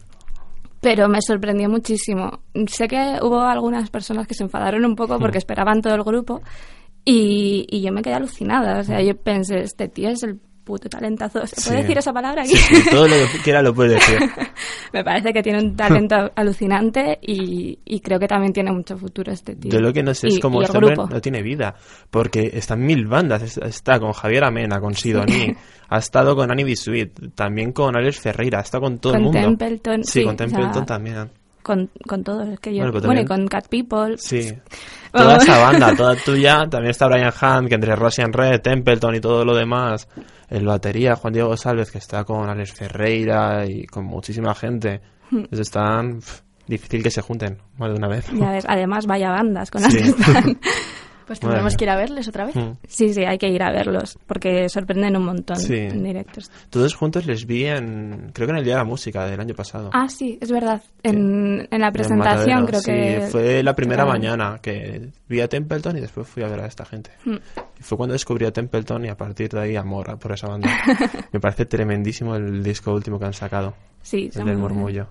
Pero 0.81 1.09
me 1.09 1.21
sorprendió 1.23 1.69
muchísimo. 1.71 2.41
Sé 2.67 2.89
que 2.89 3.19
hubo 3.23 3.41
algunas 3.41 3.89
personas 3.91 4.27
que 4.27 4.35
se 4.35 4.43
enfadaron 4.43 4.85
un 4.85 4.97
poco 4.97 5.19
porque 5.19 5.39
esperaban 5.39 5.81
todo 5.81 5.95
el 5.95 6.03
grupo 6.03 6.43
y, 7.05 7.65
y 7.71 7.81
yo 7.81 7.93
me 7.93 8.03
quedé 8.03 8.15
alucinada. 8.15 8.81
O 8.81 8.83
sea, 8.85 9.01
yo 9.01 9.17
pensé, 9.17 9.61
este 9.61 9.89
tío 9.89 10.11
es 10.11 10.23
el 10.25 10.41
puto 10.65 10.89
talentazo. 10.89 11.47
¿Se 11.47 11.57
puede 11.57 11.77
Sí. 11.77 11.83
decir 11.83 11.99
esa 11.99 12.13
palabra 12.13 12.43
aquí? 12.43 12.57
Sí, 12.57 12.77
sí, 12.77 12.91
todo 12.91 13.07
lo 13.07 13.15
que 13.15 13.39
quiera 13.43 13.63
lo 13.63 13.75
puedes 13.75 13.95
decir. 13.95 14.19
me 14.93 15.05
parece 15.05 15.33
que 15.33 15.43
tiene 15.43 15.59
un 15.61 15.77
talento 15.77 16.31
alucinante 16.35 17.19
y, 17.23 17.79
y 17.85 18.01
creo 18.01 18.19
que 18.19 18.27
también 18.27 18.53
tiene 18.53 18.73
mucho 18.73 18.97
futuro 18.97 19.33
este 19.33 19.55
tío. 19.57 19.71
Yo 19.73 19.81
lo 19.81 19.93
que 19.93 20.03
no 20.03 20.15
sé 20.15 20.29
es 20.29 20.37
Y- 20.37 20.41
cómo 20.41 20.57
y 20.61 20.65
el 20.65 20.65
este 20.67 20.79
hombre 20.79 20.97
no 20.97 21.21
tiene 21.21 21.43
vida. 21.43 21.75
Porque 22.11 22.51
están 22.55 22.81
mil 22.81 23.07
bandas. 23.07 23.43
Es- 23.43 23.59
Está 23.59 23.99
con 24.01 24.13
Javier 24.13 24.45
Amena, 24.45 24.81
con 24.81 24.95
Sidoní. 24.95 25.55
ha 25.89 25.99
estado 25.99 26.35
con 26.35 26.51
Annie 26.51 26.65
Bisuit. 26.65 27.35
También 27.35 27.73
con 27.73 27.97
Alex 27.97 28.21
Ferreira. 28.21 28.61
Está 28.61 28.81
con 28.81 28.99
todo 28.99 29.13
Con 29.13 29.21
el 29.21 29.25
mundo. 29.27 29.41
Templeton, 29.41 30.05
Sí, 30.05 30.21
sí, 30.21 30.25
con 30.25 30.35
o 30.35 30.39
sea, 30.39 30.47
Templeton 30.47 30.87
también. 30.87 31.31
Con, 31.65 31.91
con 32.07 32.23
todos. 32.23 32.47
Es 32.49 32.61
que 32.61 32.73
yo, 32.73 32.93
Bueno, 32.93 33.23
y 33.23 33.25
con 33.25 33.49
Cat 33.49 33.67
People. 33.69 34.17
Sí. 34.19 34.53
Toda 35.13 35.37
esa 35.39 35.59
banda, 35.59 35.95
toda 35.97 36.15
tuya. 36.17 36.67
También 36.69 36.91
está 36.91 37.07
Brian 37.09 37.33
Hunt, 37.41 37.69
que 37.69 37.75
entre 37.77 37.95
Russian 37.97 38.33
Red, 38.33 38.61
Templeton 38.61 39.15
y 39.17 39.21
todo 39.21 39.45
lo 39.45 39.55
demás. 39.55 40.09
El 40.49 40.67
batería, 40.67 41.15
Juan 41.17 41.33
Diego 41.33 41.57
Salvez, 41.57 41.91
que 41.93 41.99
está 41.99 42.25
con 42.25 42.49
Alex 42.49 42.73
Ferreira 42.73 43.65
y 43.65 43.87
con 43.87 44.05
muchísima 44.05 44.55
gente. 44.55 45.01
Hmm. 45.31 45.39
Entonces 45.39 45.61
están... 45.61 46.19
difícil 46.67 47.03
que 47.03 47.11
se 47.11 47.21
junten 47.23 47.59
más 47.79 47.91
de 47.91 47.97
una 47.97 48.09
vez. 48.09 48.27
Ya 48.33 48.51
ves, 48.51 48.65
además, 48.67 49.07
vaya 49.07 49.31
bandas 49.31 49.71
con 49.71 49.83
las 49.83 49.93
Sí. 49.93 49.99
que 50.03 50.09
están. 50.09 50.59
Pues 51.27 51.41
tendremos 51.41 51.75
que 51.77 51.85
ir 51.85 51.91
a 51.91 51.97
verles 51.97 52.29
otra 52.29 52.45
vez. 52.45 52.55
Mm. 52.55 52.73
Sí, 52.87 53.15
sí, 53.15 53.25
hay 53.25 53.39
que 53.39 53.49
ir 53.49 53.63
a 53.63 53.73
verlos, 53.73 54.19
porque 54.27 54.69
sorprenden 54.69 55.17
un 55.17 55.25
montón 55.25 55.57
Sí. 55.57 55.75
en 55.75 56.05
directos. 56.05 56.51
Todos 56.69 56.95
juntos 56.95 57.25
les 57.25 57.47
vi 57.47 57.65
en... 57.65 58.31
Creo 58.35 58.47
que 58.47 58.53
en 58.53 58.59
el 58.59 58.65
Día 58.65 58.75
de 58.75 58.79
la 58.81 58.85
Música 58.85 59.25
del 59.27 59.41
año 59.41 59.55
pasado. 59.55 59.89
Ah, 59.95 60.07
sí, 60.09 60.39
es 60.41 60.51
verdad. 60.53 60.83
En, 61.03 61.67
en 61.71 61.81
la 61.81 61.87
En 61.87 61.93
presentación 61.95 62.61
Matadero, 62.63 62.67
creo 62.67 62.81
sí, 62.81 62.91
que... 62.91 63.27
fue 63.31 63.63
la 63.63 63.75
primera 63.75 64.05
mañana 64.05 64.59
que 64.61 65.09
vi 65.29 65.41
a 65.41 65.49
Templeton 65.49 65.97
y 65.97 66.01
después 66.03 66.29
fui 66.29 66.43
a 66.43 66.49
ver 66.49 66.61
a 66.61 66.67
esta 66.67 66.85
gente. 66.85 67.11
Hmm. 67.25 67.37
Y 67.81 67.83
fue 67.83 67.97
cuando 67.97 68.13
descubrí 68.13 68.45
a 68.45 68.53
Templeton 68.53 69.07
y 69.07 69.09
a 69.09 69.17
partir 69.17 69.49
de 69.49 69.61
ahí 69.61 69.77
amor 69.77 70.19
por 70.19 70.33
esa 70.33 70.49
banda. 70.49 70.69
Me 71.33 71.41
parece 71.41 71.65
tremendísimo 71.65 72.35
el 72.37 72.63
disco 72.63 72.93
último 72.93 73.19
que 73.19 73.25
han 73.25 73.33
sacado. 73.33 73.75
Sí, 74.03 74.27
el 74.27 74.33
son 74.33 74.47
del 74.47 74.59
murmullo. 74.59 75.07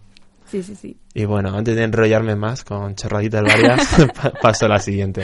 Sí, 0.45 0.61
sí, 0.61 0.75
sí. 0.75 0.95
Y 1.15 1.25
bueno, 1.25 1.55
antes 1.55 1.75
de 1.75 1.83
enrollarme 1.83 2.35
más 2.35 2.63
con 2.63 2.93
chorraditas 2.93 3.41
varias, 3.41 3.97
pa- 4.21 4.31
paso 4.39 4.65
a 4.67 4.69
la 4.69 4.77
siguiente. 4.77 5.23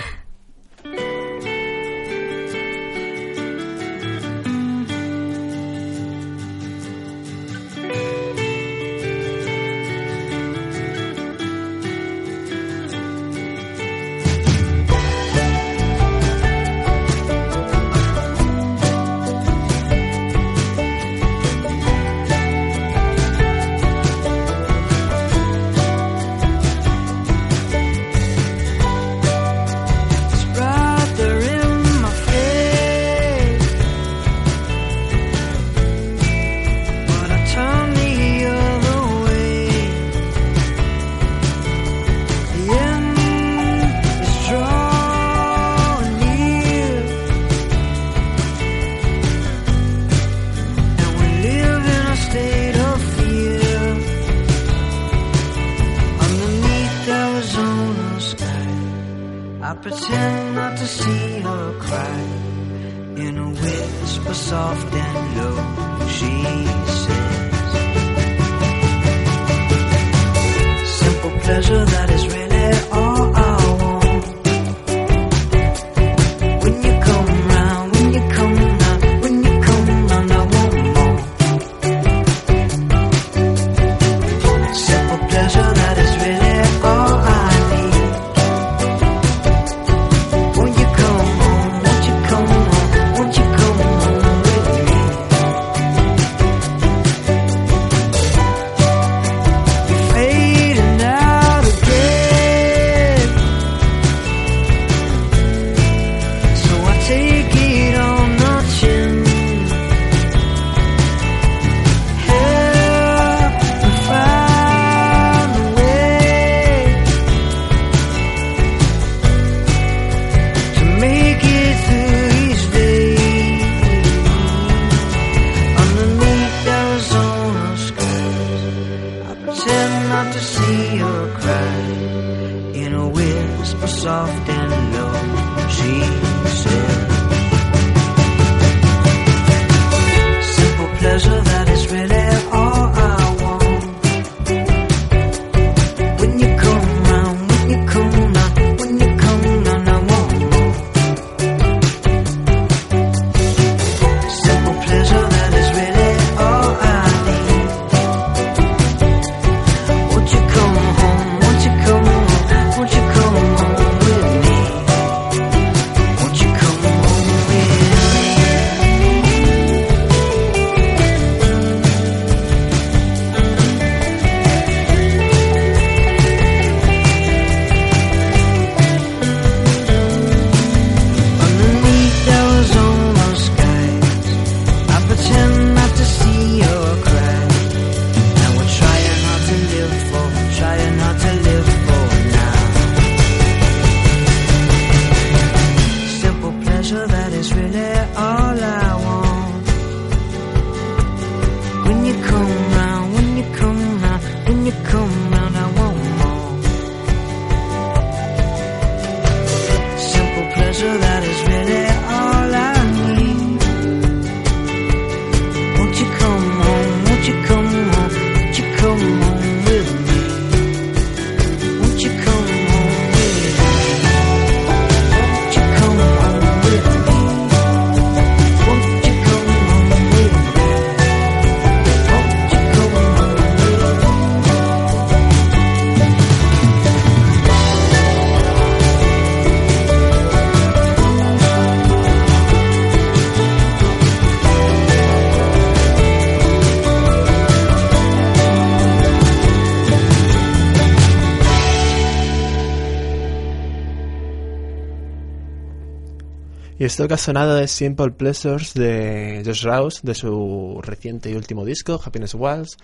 Y 256.80 256.86
esto 256.86 257.10
que 257.10 257.14
ha 257.16 257.18
sonado 257.18 257.60
es 257.60 257.72
Simple 257.72 258.12
Pleasures 258.12 258.74
de 258.74 259.44
Josh 259.46 259.66
Rouse, 259.66 260.00
de 260.02 260.16
su 260.16 260.80
reciente 260.82 261.30
y 261.30 261.36
último 261.36 261.66
disco, 261.66 262.00
Happiness 262.02 262.36
Walls, 262.36 262.78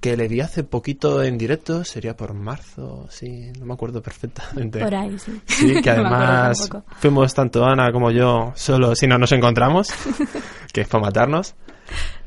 que 0.00 0.16
le 0.16 0.26
vi 0.26 0.40
hace 0.40 0.64
poquito 0.64 1.22
en 1.22 1.36
directo, 1.36 1.84
sería 1.84 2.16
por 2.16 2.32
marzo, 2.32 3.06
sí, 3.10 3.52
no 3.60 3.66
me 3.66 3.74
acuerdo 3.74 4.00
perfectamente. 4.00 4.80
Por 4.80 4.94
ahí, 4.94 5.18
sí. 5.18 5.38
Sí, 5.44 5.82
que 5.82 5.90
además 5.90 6.66
fuimos 6.98 7.34
tanto 7.34 7.62
Ana 7.62 7.92
como 7.92 8.10
yo 8.10 8.52
solo 8.54 8.96
si 8.96 9.06
no 9.06 9.18
nos 9.18 9.32
encontramos, 9.32 9.88
que 10.72 10.80
es 10.80 10.88
para 10.88 11.04
matarnos. 11.04 11.54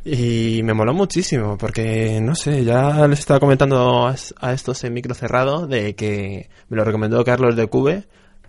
Y 0.06 0.62
me 0.64 0.76
moló 0.76 0.94
muchísimo, 0.94 1.58
porque 1.58 2.22
no 2.22 2.36
sé, 2.36 2.64
ya 2.64 3.08
les 3.08 3.18
estaba 3.18 3.40
comentando 3.40 4.08
a, 4.08 4.16
a 4.42 4.54
estos 4.54 4.84
en 4.84 4.94
micro 4.94 5.16
cerrado 5.16 5.66
de 5.66 5.96
que 5.96 6.52
me 6.70 6.78
lo 6.78 6.84
recomendó 6.84 7.24
Carlos 7.24 7.56
de 7.56 7.66
Cube, 7.66 8.04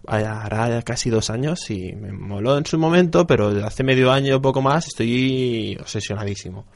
hará 0.06 0.82
casi 0.82 1.10
dos 1.10 1.30
años 1.30 1.70
y 1.70 1.92
me 1.92 2.12
moló 2.12 2.56
en 2.58 2.66
su 2.66 2.78
momento, 2.78 3.26
pero 3.26 3.48
hace 3.64 3.84
medio 3.84 4.12
año 4.12 4.36
o 4.36 4.42
poco 4.42 4.62
más 4.62 4.88
estoy 4.88 5.76
obsesionadísimo. 5.80 6.66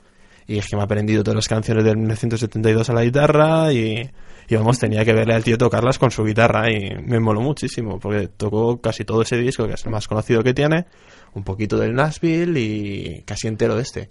Y 0.47 0.59
es 0.59 0.67
que 0.67 0.77
me 0.77 0.83
ha 0.83 0.85
aprendido 0.85 1.23
todas 1.23 1.37
las 1.37 1.49
canciones 1.49 1.85
del 1.85 1.97
1972 1.97 2.91
a 2.91 2.93
la 2.93 3.05
guitarra 3.05 3.73
y, 3.73 4.11
y 4.49 4.57
vamos, 4.57 4.79
tenía 4.81 5.05
que 5.05 5.13
verle 5.13 5.35
al 5.35 5.45
tío 5.45 5.57
tocarlas 5.57 5.99
con 5.99 6.11
su 6.11 6.25
guitarra 6.25 6.71
y 6.73 6.97
me 7.05 7.21
moló 7.21 7.41
muchísimo 7.41 8.01
porque 8.01 8.27
tocó 8.29 8.81
casi 8.81 9.05
todo 9.05 9.23
ese 9.23 9.37
disco, 9.37 9.69
que 9.69 9.75
es 9.75 9.85
el 9.85 9.93
más 9.93 10.09
conocido 10.09 10.43
que 10.43 10.53
tiene, 10.53 10.87
un 11.35 11.45
poquito 11.45 11.79
del 11.79 11.95
Nashville 11.95 12.59
y 12.59 13.23
casi 13.25 13.47
entero 13.47 13.77
de 13.77 13.83
este. 13.83 14.11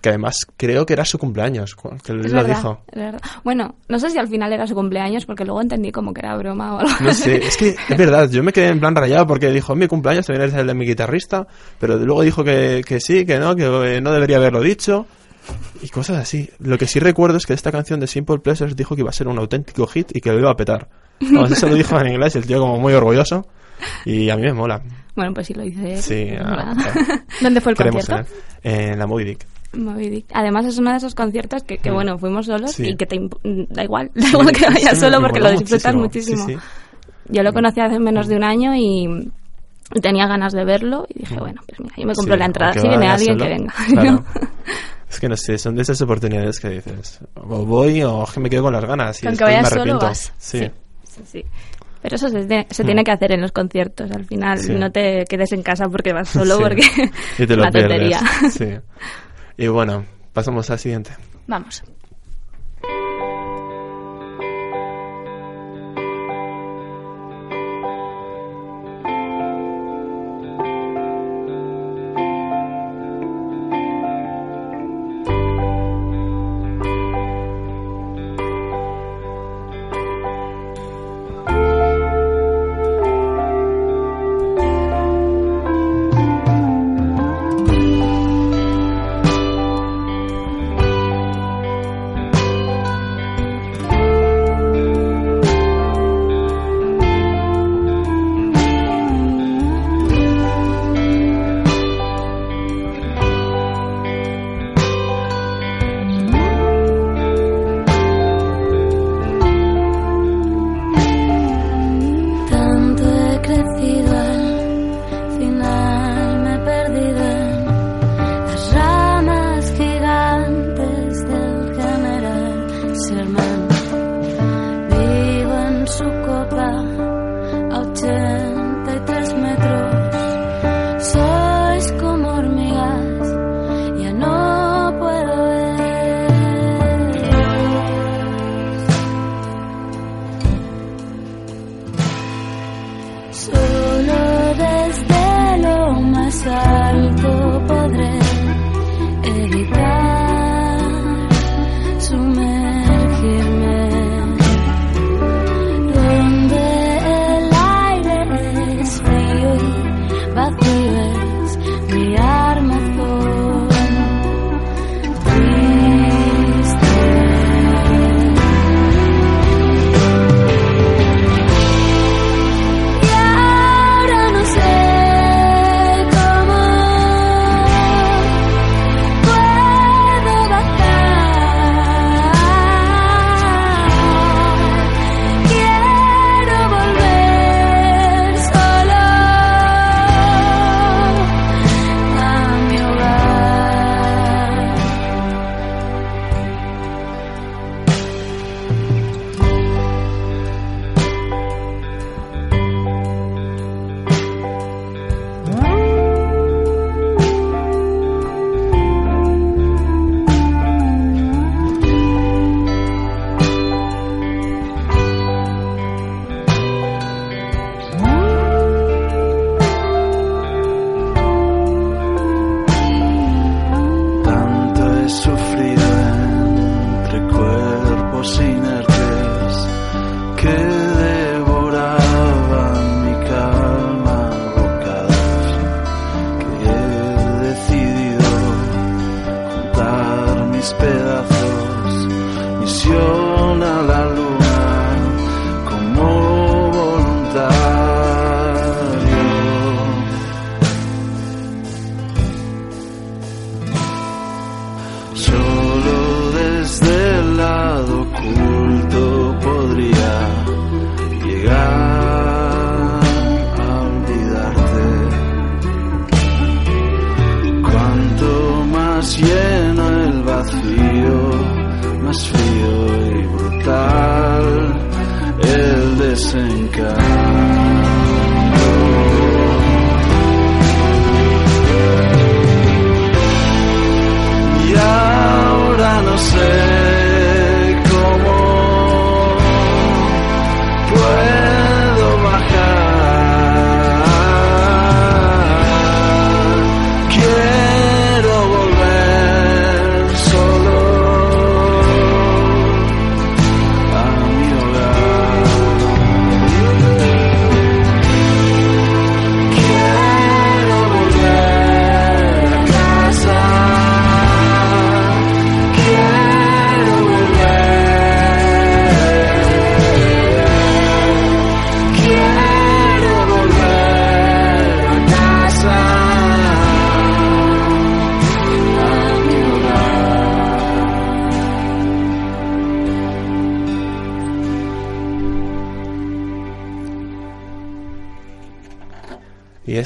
Que 0.00 0.10
además 0.10 0.46
creo 0.56 0.86
que 0.86 0.92
era 0.92 1.04
su 1.04 1.18
cumpleaños, 1.18 1.74
cu- 1.74 1.96
que 2.04 2.12
él 2.12 2.24
Es 2.24 2.30
lo 2.32 2.42
verdad, 2.42 2.56
dijo. 2.56 2.82
es 2.92 2.96
verdad. 2.98 3.20
Bueno, 3.42 3.74
no 3.88 3.98
sé 3.98 4.10
si 4.10 4.18
al 4.18 4.28
final 4.28 4.52
era 4.52 4.66
su 4.66 4.74
cumpleaños, 4.74 5.26
porque 5.26 5.44
luego 5.44 5.60
entendí 5.60 5.90
como 5.90 6.14
que 6.14 6.20
era 6.20 6.36
broma 6.36 6.76
o 6.76 6.78
algo. 6.78 6.92
No 7.00 7.12
sé, 7.12 7.36
es 7.38 7.56
que 7.56 7.70
es 7.88 7.96
verdad, 7.98 8.30
yo 8.30 8.42
me 8.44 8.52
quedé 8.52 8.68
en 8.68 8.78
plan 8.78 8.94
rayado 8.94 9.26
porque 9.26 9.50
dijo, 9.50 9.74
mi 9.74 9.88
cumpleaños 9.88 10.26
también 10.26 10.48
es 10.48 10.54
el 10.54 10.66
de 10.68 10.74
mi 10.74 10.86
guitarrista, 10.86 11.46
pero 11.80 11.96
luego 11.96 12.22
dijo 12.22 12.44
que, 12.44 12.82
que 12.86 13.00
sí, 13.00 13.26
que 13.26 13.38
no, 13.38 13.56
que 13.56 13.64
eh, 13.96 14.00
no 14.00 14.12
debería 14.12 14.36
haberlo 14.36 14.60
dicho. 14.60 15.06
Y 15.82 15.88
cosas 15.88 16.18
así. 16.18 16.48
Lo 16.58 16.76
que 16.76 16.86
sí 16.86 17.00
recuerdo 17.00 17.38
es 17.38 17.46
que 17.46 17.54
esta 17.54 17.72
canción 17.72 17.98
de 18.00 18.06
Simple 18.06 18.38
Pleasures 18.38 18.76
dijo 18.76 18.94
que 18.94 19.00
iba 19.00 19.10
a 19.10 19.14
ser 19.14 19.28
un 19.28 19.38
auténtico 19.38 19.86
hit 19.86 20.14
y 20.14 20.20
que 20.20 20.30
lo 20.30 20.38
iba 20.38 20.50
a 20.50 20.56
petar. 20.56 20.88
Vamos, 21.20 21.50
eso 21.50 21.66
lo 21.68 21.74
dijo 21.74 21.98
en 21.98 22.08
inglés, 22.08 22.36
el 22.36 22.46
tío 22.46 22.60
como 22.60 22.78
muy 22.78 22.92
orgulloso. 22.92 23.46
Y 24.04 24.28
a 24.28 24.36
mí 24.36 24.42
me 24.42 24.52
mola. 24.52 24.82
Bueno, 25.16 25.32
pues 25.32 25.46
sí 25.46 25.54
lo 25.54 25.64
hice. 25.64 26.02
Sí, 26.02 26.28
ah, 26.38 26.74
¿Dónde 27.40 27.60
fue 27.60 27.72
el 27.72 27.78
concierto? 27.78 28.28
En, 28.62 28.92
en 28.92 28.98
la 28.98 29.06
Moby 29.06 29.24
Dick. 29.24 29.46
Además 30.32 30.64
es 30.66 30.78
uno 30.78 30.90
de 30.90 30.96
esos 30.96 31.14
conciertos 31.14 31.62
que, 31.62 31.78
que 31.78 31.90
bueno, 31.90 32.18
fuimos 32.18 32.46
solos 32.46 32.72
Sí. 32.72 32.88
y 32.90 32.96
que 32.96 33.06
te 33.06 33.20
mm, 33.20 33.28
da 33.70 33.84
igual, 33.84 34.10
da 34.14 34.28
igual 34.28 34.52
que 34.52 34.66
vayas 34.66 34.98
solo 34.98 35.20
porque 35.20 35.40
lo 35.40 35.50
disfrutas 35.52 35.94
muchísimo. 35.94 36.46
Yo 37.28 37.42
lo 37.42 37.52
conocí 37.52 37.80
hace 37.80 37.98
menos 37.98 38.26
de 38.28 38.36
un 38.36 38.44
año 38.44 38.74
y 38.74 39.30
tenía 40.00 40.26
ganas 40.26 40.52
de 40.52 40.64
verlo 40.64 41.06
y 41.14 41.20
dije, 41.20 41.36
bueno, 41.38 41.60
pues 41.66 41.80
mira, 41.80 41.94
yo 41.98 42.06
me 42.06 42.14
compro 42.14 42.34
Sí, 42.34 42.38
la 42.38 42.44
entrada. 42.46 42.72
Si 42.72 42.88
viene 42.88 43.06
alguien, 43.08 43.38
solo, 43.38 43.44
que 43.44 43.50
venga. 43.50 43.74
claro. 43.88 44.24
Es 45.10 45.20
que 45.20 45.28
no 45.28 45.36
sé, 45.36 45.58
son 45.58 45.74
de 45.76 45.82
esas 45.82 46.00
oportunidades 46.02 46.60
que 46.60 46.68
dices, 46.70 47.20
o 47.34 47.64
voy 47.64 48.02
o 48.02 48.24
que 48.32 48.40
me 48.40 48.50
quedo 48.50 48.64
con 48.64 48.72
las 48.72 48.84
ganas. 48.84 49.22
Y 49.22 49.26
Con 49.26 49.36
que 49.36 49.44
después 49.44 49.50
me 49.50 49.56
vayas 49.56 49.68
solo, 49.70 49.80
arrepiento. 49.82 50.06
vas. 50.06 50.32
Sí. 50.38 50.58
Sí, 50.58 50.70
sí, 51.04 51.22
sí. 51.24 51.44
Pero 52.00 52.14
eso 52.16 52.28
se, 52.28 52.44
tiene- 52.44 52.66
se 52.70 52.82
Mm. 52.82 52.86
tiene 52.86 53.04
que 53.04 53.10
hacer 53.10 53.32
en 53.32 53.40
los 53.40 53.52
conciertos. 53.52 54.10
Al 54.12 54.24
final, 54.24 54.58
Sí. 54.58 54.72
no 54.74 54.90
te 54.92 55.24
quedes 55.28 55.50
en 55.52 55.62
casa 55.62 55.86
porque 55.88 56.12
vas 56.12 56.28
solo, 56.28 56.58
porque 56.58 56.82
y 57.38 57.46
te 57.46 57.52
es 57.54 57.58
una 57.58 57.70
tontería. 57.70 58.20
Sí. 58.50 58.66
Y 59.58 59.66
bueno, 59.66 60.06
pasamos 60.32 60.70
al 60.70 60.78
siguiente. 60.78 61.10
Vamos. 61.48 61.82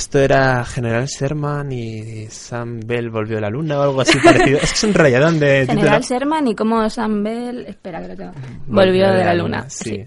Esto 0.03 0.19
era 0.19 0.65
General 0.65 1.07
Sherman 1.07 1.71
y 1.71 2.27
Sam 2.27 2.81
Bell 2.85 3.09
volvió 3.09 3.39
a 3.39 3.41
la 3.41 3.49
luna 3.49 3.79
o 3.79 3.83
algo 3.83 4.01
así 4.01 4.19
parecido. 4.19 4.59
es 4.59 4.71
que 4.71 4.75
es 4.75 4.85
un 4.85 4.95
rayadón 4.95 5.39
de 5.39 5.61
título. 5.61 5.79
General 5.79 6.03
Sherman 6.03 6.49
y 6.49 6.55
como 6.57 6.91
Sam 6.91 7.23
Bell, 7.23 7.67
espera 7.69 8.03
que 8.03 8.09
lo 8.09 8.17
tengo. 8.17 8.33
Volvió 8.67 9.13
de 9.13 9.25
la 9.25 9.33
luna. 9.33 9.65
Sí. 9.69 10.05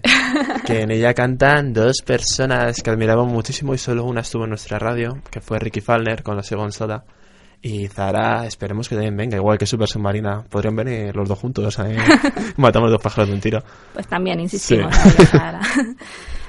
que 0.66 0.82
en 0.82 0.90
ella 0.90 1.14
cantan 1.14 1.72
dos 1.72 2.02
personas 2.04 2.82
que 2.82 2.90
admiramos 2.90 3.26
muchísimo 3.26 3.72
y 3.72 3.78
solo 3.78 4.04
una 4.04 4.20
estuvo 4.20 4.44
en 4.44 4.50
nuestra 4.50 4.78
radio, 4.78 5.22
que 5.30 5.40
fue 5.40 5.58
Ricky 5.58 5.80
Falner 5.80 6.22
con 6.22 6.36
la 6.36 6.42
Segon 6.42 6.72
Soda. 6.72 7.02
Y 7.62 7.88
Zara, 7.88 8.44
esperemos 8.44 8.90
que 8.90 8.96
también 8.96 9.16
venga, 9.16 9.38
igual 9.38 9.56
que 9.56 9.64
Super 9.64 9.88
Submarina. 9.88 10.42
Podrían 10.42 10.76
venir 10.76 11.16
los 11.16 11.26
dos 11.26 11.38
juntos, 11.38 11.78
¿eh? 11.78 11.96
Matamos 12.58 12.90
dos 12.90 13.00
pájaros 13.00 13.30
de 13.30 13.34
un 13.34 13.40
tiro. 13.40 13.64
Pues 13.94 14.06
también 14.06 14.40
insistimos. 14.40 14.94
Sí. 14.94 15.26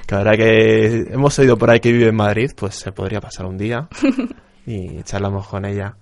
Que 0.08 0.14
ahora 0.14 0.36
que 0.38 1.04
hemos 1.12 1.38
oído 1.38 1.58
por 1.58 1.70
ahí 1.70 1.80
que 1.80 1.92
vive 1.92 2.08
en 2.08 2.16
Madrid, 2.16 2.50
pues 2.56 2.74
se 2.76 2.92
podría 2.92 3.20
pasar 3.20 3.44
un 3.44 3.58
día 3.58 3.88
y 4.66 5.02
charlamos 5.02 5.46
con 5.46 5.66
ella. 5.66 5.94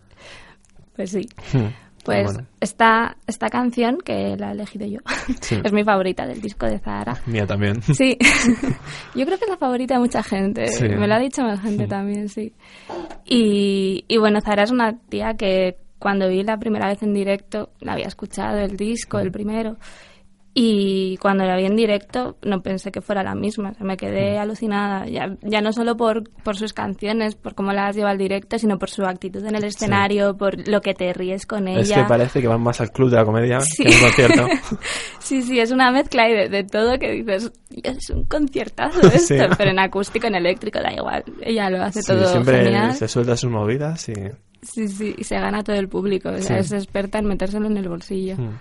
Pues 0.95 1.11
sí. 1.11 1.29
Hmm. 1.53 1.66
Pues 2.05 2.33
Bueno. 2.33 2.47
esta, 2.61 3.16
esta 3.27 3.49
canción, 3.49 3.99
que 3.99 4.37
la 4.38 4.51
he 4.51 4.53
elegido 4.53 4.87
yo, 4.87 5.01
Sí. 5.40 5.57
es 5.64 5.73
mi 5.73 5.83
favorita 5.83 6.25
del 6.25 6.40
disco 6.40 6.64
de 6.66 6.79
Zahara. 6.79 7.21
Mía 7.27 7.49
también. 7.49 7.83
Sí, 7.83 8.16
yo 9.16 9.27
creo 9.27 9.37
que 9.38 9.45
es 9.45 9.51
la 9.51 9.57
favorita 9.57 9.95
de 9.95 10.01
mucha 10.01 10.23
gente. 10.23 10.69
Sí. 10.69 10.85
Me 10.88 11.09
lo 11.09 11.14
ha 11.14 11.19
dicho 11.19 11.42
más 11.42 11.61
gente 11.61 11.87
Mm. 11.87 11.88
también, 11.88 12.29
sí. 12.29 12.55
Y, 13.25 14.05
y 14.07 14.19
bueno, 14.19 14.40
Zahara 14.40 14.62
es 14.62 14.71
una 14.71 14.97
tía 15.09 15.35
que 15.35 15.79
cuando 15.99 16.29
vi 16.29 16.45
la 16.45 16.59
primera 16.59 16.87
vez 16.87 17.03
en 17.03 17.12
directo, 17.12 17.71
la 17.81 17.95
había 17.95 18.07
escuchado 18.07 18.59
el 18.59 18.77
disco, 18.77 19.19
el 19.19 19.33
primero. 19.33 19.77
Y 20.59 21.19
cuando 21.19 21.45
la 21.45 21.55
vi 21.55 21.66
en 21.66 21.77
directo 21.77 22.38
no 22.42 22.62
pensé 22.62 22.90
que 22.90 23.03
fuera 23.03 23.23
la 23.23 23.35
misma, 23.35 23.73
o 23.73 23.75
sea, 23.75 23.85
me 23.85 23.99
quedé 23.99 24.38
alucinada, 24.38 25.07
ya, 25.07 25.37
ya 25.42 25.61
no 25.61 25.71
solo 25.71 25.99
por, 25.99 26.31
por 26.42 26.57
sus 26.57 26.73
canciones, 26.73 27.35
por 27.35 27.55
cómo 27.55 27.75
las 27.75 27.95
lleva 27.95 28.09
al 28.09 28.16
directo, 28.16 28.59
sino 28.59 28.79
por 28.79 28.88
su 28.88 29.05
actitud 29.05 29.45
en 29.45 29.55
el 29.55 29.64
escenario, 29.64 30.35
por 30.38 30.66
lo 30.66 30.81
que 30.81 30.95
te 30.95 31.12
ríes 31.12 31.45
con 31.45 31.69
ella. 31.69 31.81
Es 31.83 31.92
que 31.92 32.05
parece 32.05 32.40
que 32.40 32.49
van 32.49 32.62
más 32.62 32.81
al 32.81 32.90
club 32.90 33.11
de 33.11 33.16
la 33.16 33.27
comedia 33.27 33.61
Sí. 33.61 33.85
que 33.85 33.90
a 33.92 33.97
un 33.97 34.01
concierto. 34.01 34.47
Sí, 35.19 35.42
sí, 35.42 35.61
es 35.61 35.73
una 35.73 35.90
mezcla 35.90 36.27
y 36.27 36.33
de, 36.33 36.49
de 36.49 36.64
todo 36.64 36.99
que 36.99 37.11
dices, 37.12 37.53
es 37.83 38.09
un 38.09 38.25
conciertazo 38.25 39.01
esto, 39.09 39.19
Sí. 39.35 39.35
pero 39.59 39.71
en 39.73 39.79
acústico, 39.79 40.27
en 40.27 40.37
eléctrico, 40.37 40.79
da 40.81 40.90
igual. 40.90 41.23
Ella 41.42 41.69
lo 41.69 41.83
hace 41.83 42.01
todo 42.03 42.27
siempre 42.29 42.64
genial. 42.64 42.95
se 42.95 43.09
suelta 43.09 43.37
sus 43.37 43.51
movidas 43.51 44.09
y... 44.09 44.14
Sí, 44.62 44.88
sí, 44.88 45.14
y 45.19 45.23
se 45.25 45.35
gana 45.38 45.62
todo 45.62 45.77
el 45.77 45.88
público. 45.88 46.31
O 46.31 46.38
sea, 46.40 46.61
es 46.61 46.73
experta 46.73 47.19
en 47.19 47.27
metérselo 47.27 47.66
en 47.66 47.77
el 47.77 47.88
bolsillo. 47.90 48.37
Mm. 48.38 48.59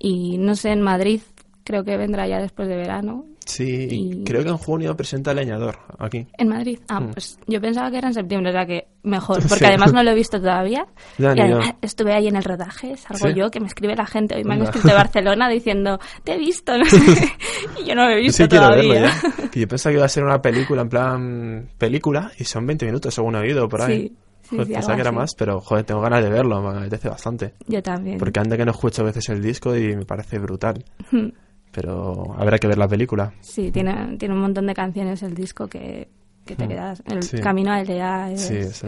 Y 0.00 0.38
no 0.38 0.56
sé, 0.56 0.70
en 0.70 0.80
Madrid 0.80 1.20
creo 1.62 1.84
que 1.84 1.96
vendrá 1.96 2.26
ya 2.26 2.40
después 2.40 2.66
de 2.68 2.76
verano. 2.76 3.26
Sí, 3.46 3.88
y 3.90 4.24
creo 4.24 4.42
que 4.44 4.48
en 4.50 4.56
junio 4.58 4.96
presenta 4.96 5.34
Leñador 5.34 5.78
aquí. 5.98 6.26
¿En 6.38 6.48
Madrid? 6.48 6.78
Ah, 6.88 7.00
Mm. 7.00 7.10
pues 7.12 7.38
yo 7.48 7.60
pensaba 7.60 7.90
que 7.90 7.98
era 7.98 8.08
en 8.08 8.14
septiembre, 8.14 8.50
o 8.50 8.52
sea 8.52 8.64
que 8.66 8.86
mejor, 9.02 9.36
porque 9.48 9.58
Sí. 9.58 9.64
además 9.64 9.92
no 9.92 10.02
lo 10.02 10.10
he 10.10 10.14
visto 10.14 10.38
todavía. 10.40 10.86
Ya, 11.18 11.32
y 11.32 11.34
ni 11.34 11.40
además 11.42 11.66
yo. 11.72 11.78
estuve 11.82 12.12
ahí 12.14 12.28
en 12.28 12.36
el 12.36 12.44
rodaje, 12.44 12.96
salgo 12.96 13.28
¿Sí? 13.28 13.34
yo, 13.34 13.50
que 13.50 13.58
me 13.60 13.66
escribe 13.66 13.96
la 13.96 14.06
gente. 14.06 14.36
Hoy 14.36 14.44
me 14.44 14.54
han 14.54 14.62
escrito 14.62 14.88
de 14.88 14.94
Barcelona 15.04 15.48
diciendo, 15.48 15.98
te 16.24 16.34
he 16.34 16.38
visto, 16.38 16.76
no 16.78 16.84
sé. 16.84 16.96
Y 17.82 17.84
yo 17.88 17.94
no 17.94 18.04
lo 18.08 18.10
he 18.16 18.20
visto 18.20 18.42
sí 18.44 18.48
quiero 18.48 18.68
verlo 18.70 18.94
todavía. 18.94 19.12
ya. 19.42 19.48
Que 19.50 19.60
yo 19.60 19.68
pensaba 19.68 19.92
que 19.92 19.96
iba 19.98 20.06
a 20.06 20.08
ser 20.08 20.24
una 20.24 20.40
película, 20.40 20.82
en 20.82 20.88
plan 20.88 21.68
película, 21.76 22.30
y 22.38 22.44
son 22.44 22.66
20 22.66 22.86
minutos 22.86 23.12
según 23.14 23.34
he 23.36 23.40
oído 23.40 23.68
por 23.68 23.82
ahí. 23.82 24.08
Sí, 24.08 24.16
sí, 24.50 24.56
Joder, 24.56 24.66
sí, 24.66 24.72
pensaba 24.74 24.94
que 24.96 25.00
era 25.02 25.12
más, 25.12 25.34
pero 25.34 25.60
joder, 25.60 25.84
tengo 25.84 26.00
ganas 26.02 26.22
de 26.22 26.30
verlo, 26.30 26.60
me 26.60 26.78
apetece 26.78 27.08
bastante. 27.08 27.54
Yo 27.66 27.82
también. 27.82 28.18
Porque 28.18 28.40
anda 28.40 28.56
que 28.56 28.64
no 28.64 28.72
escucho 28.72 29.02
a 29.02 29.06
veces 29.06 29.28
el 29.30 29.40
disco 29.42 29.74
y 29.76 29.96
me 29.96 30.04
parece 30.04 30.38
brutal. 30.38 30.84
Hmm. 31.10 31.28
Pero 31.72 32.34
habrá 32.36 32.58
que 32.58 32.66
ver 32.66 32.78
la 32.78 32.88
película. 32.88 33.32
Sí, 33.40 33.70
tiene, 33.70 34.16
tiene 34.18 34.34
un 34.34 34.40
montón 34.40 34.66
de 34.66 34.74
canciones 34.74 35.22
el 35.22 35.34
disco 35.34 35.68
que, 35.68 36.08
que 36.44 36.56
te 36.56 36.64
Mm. 36.64 36.68
quedas. 36.68 37.02
El 37.06 37.22
Sí. 37.22 37.38
camino 37.38 37.70
a 37.70 37.80
Elea 37.80 38.32
es... 38.32 38.40
Sí, 38.42 38.56
es, 38.58 38.82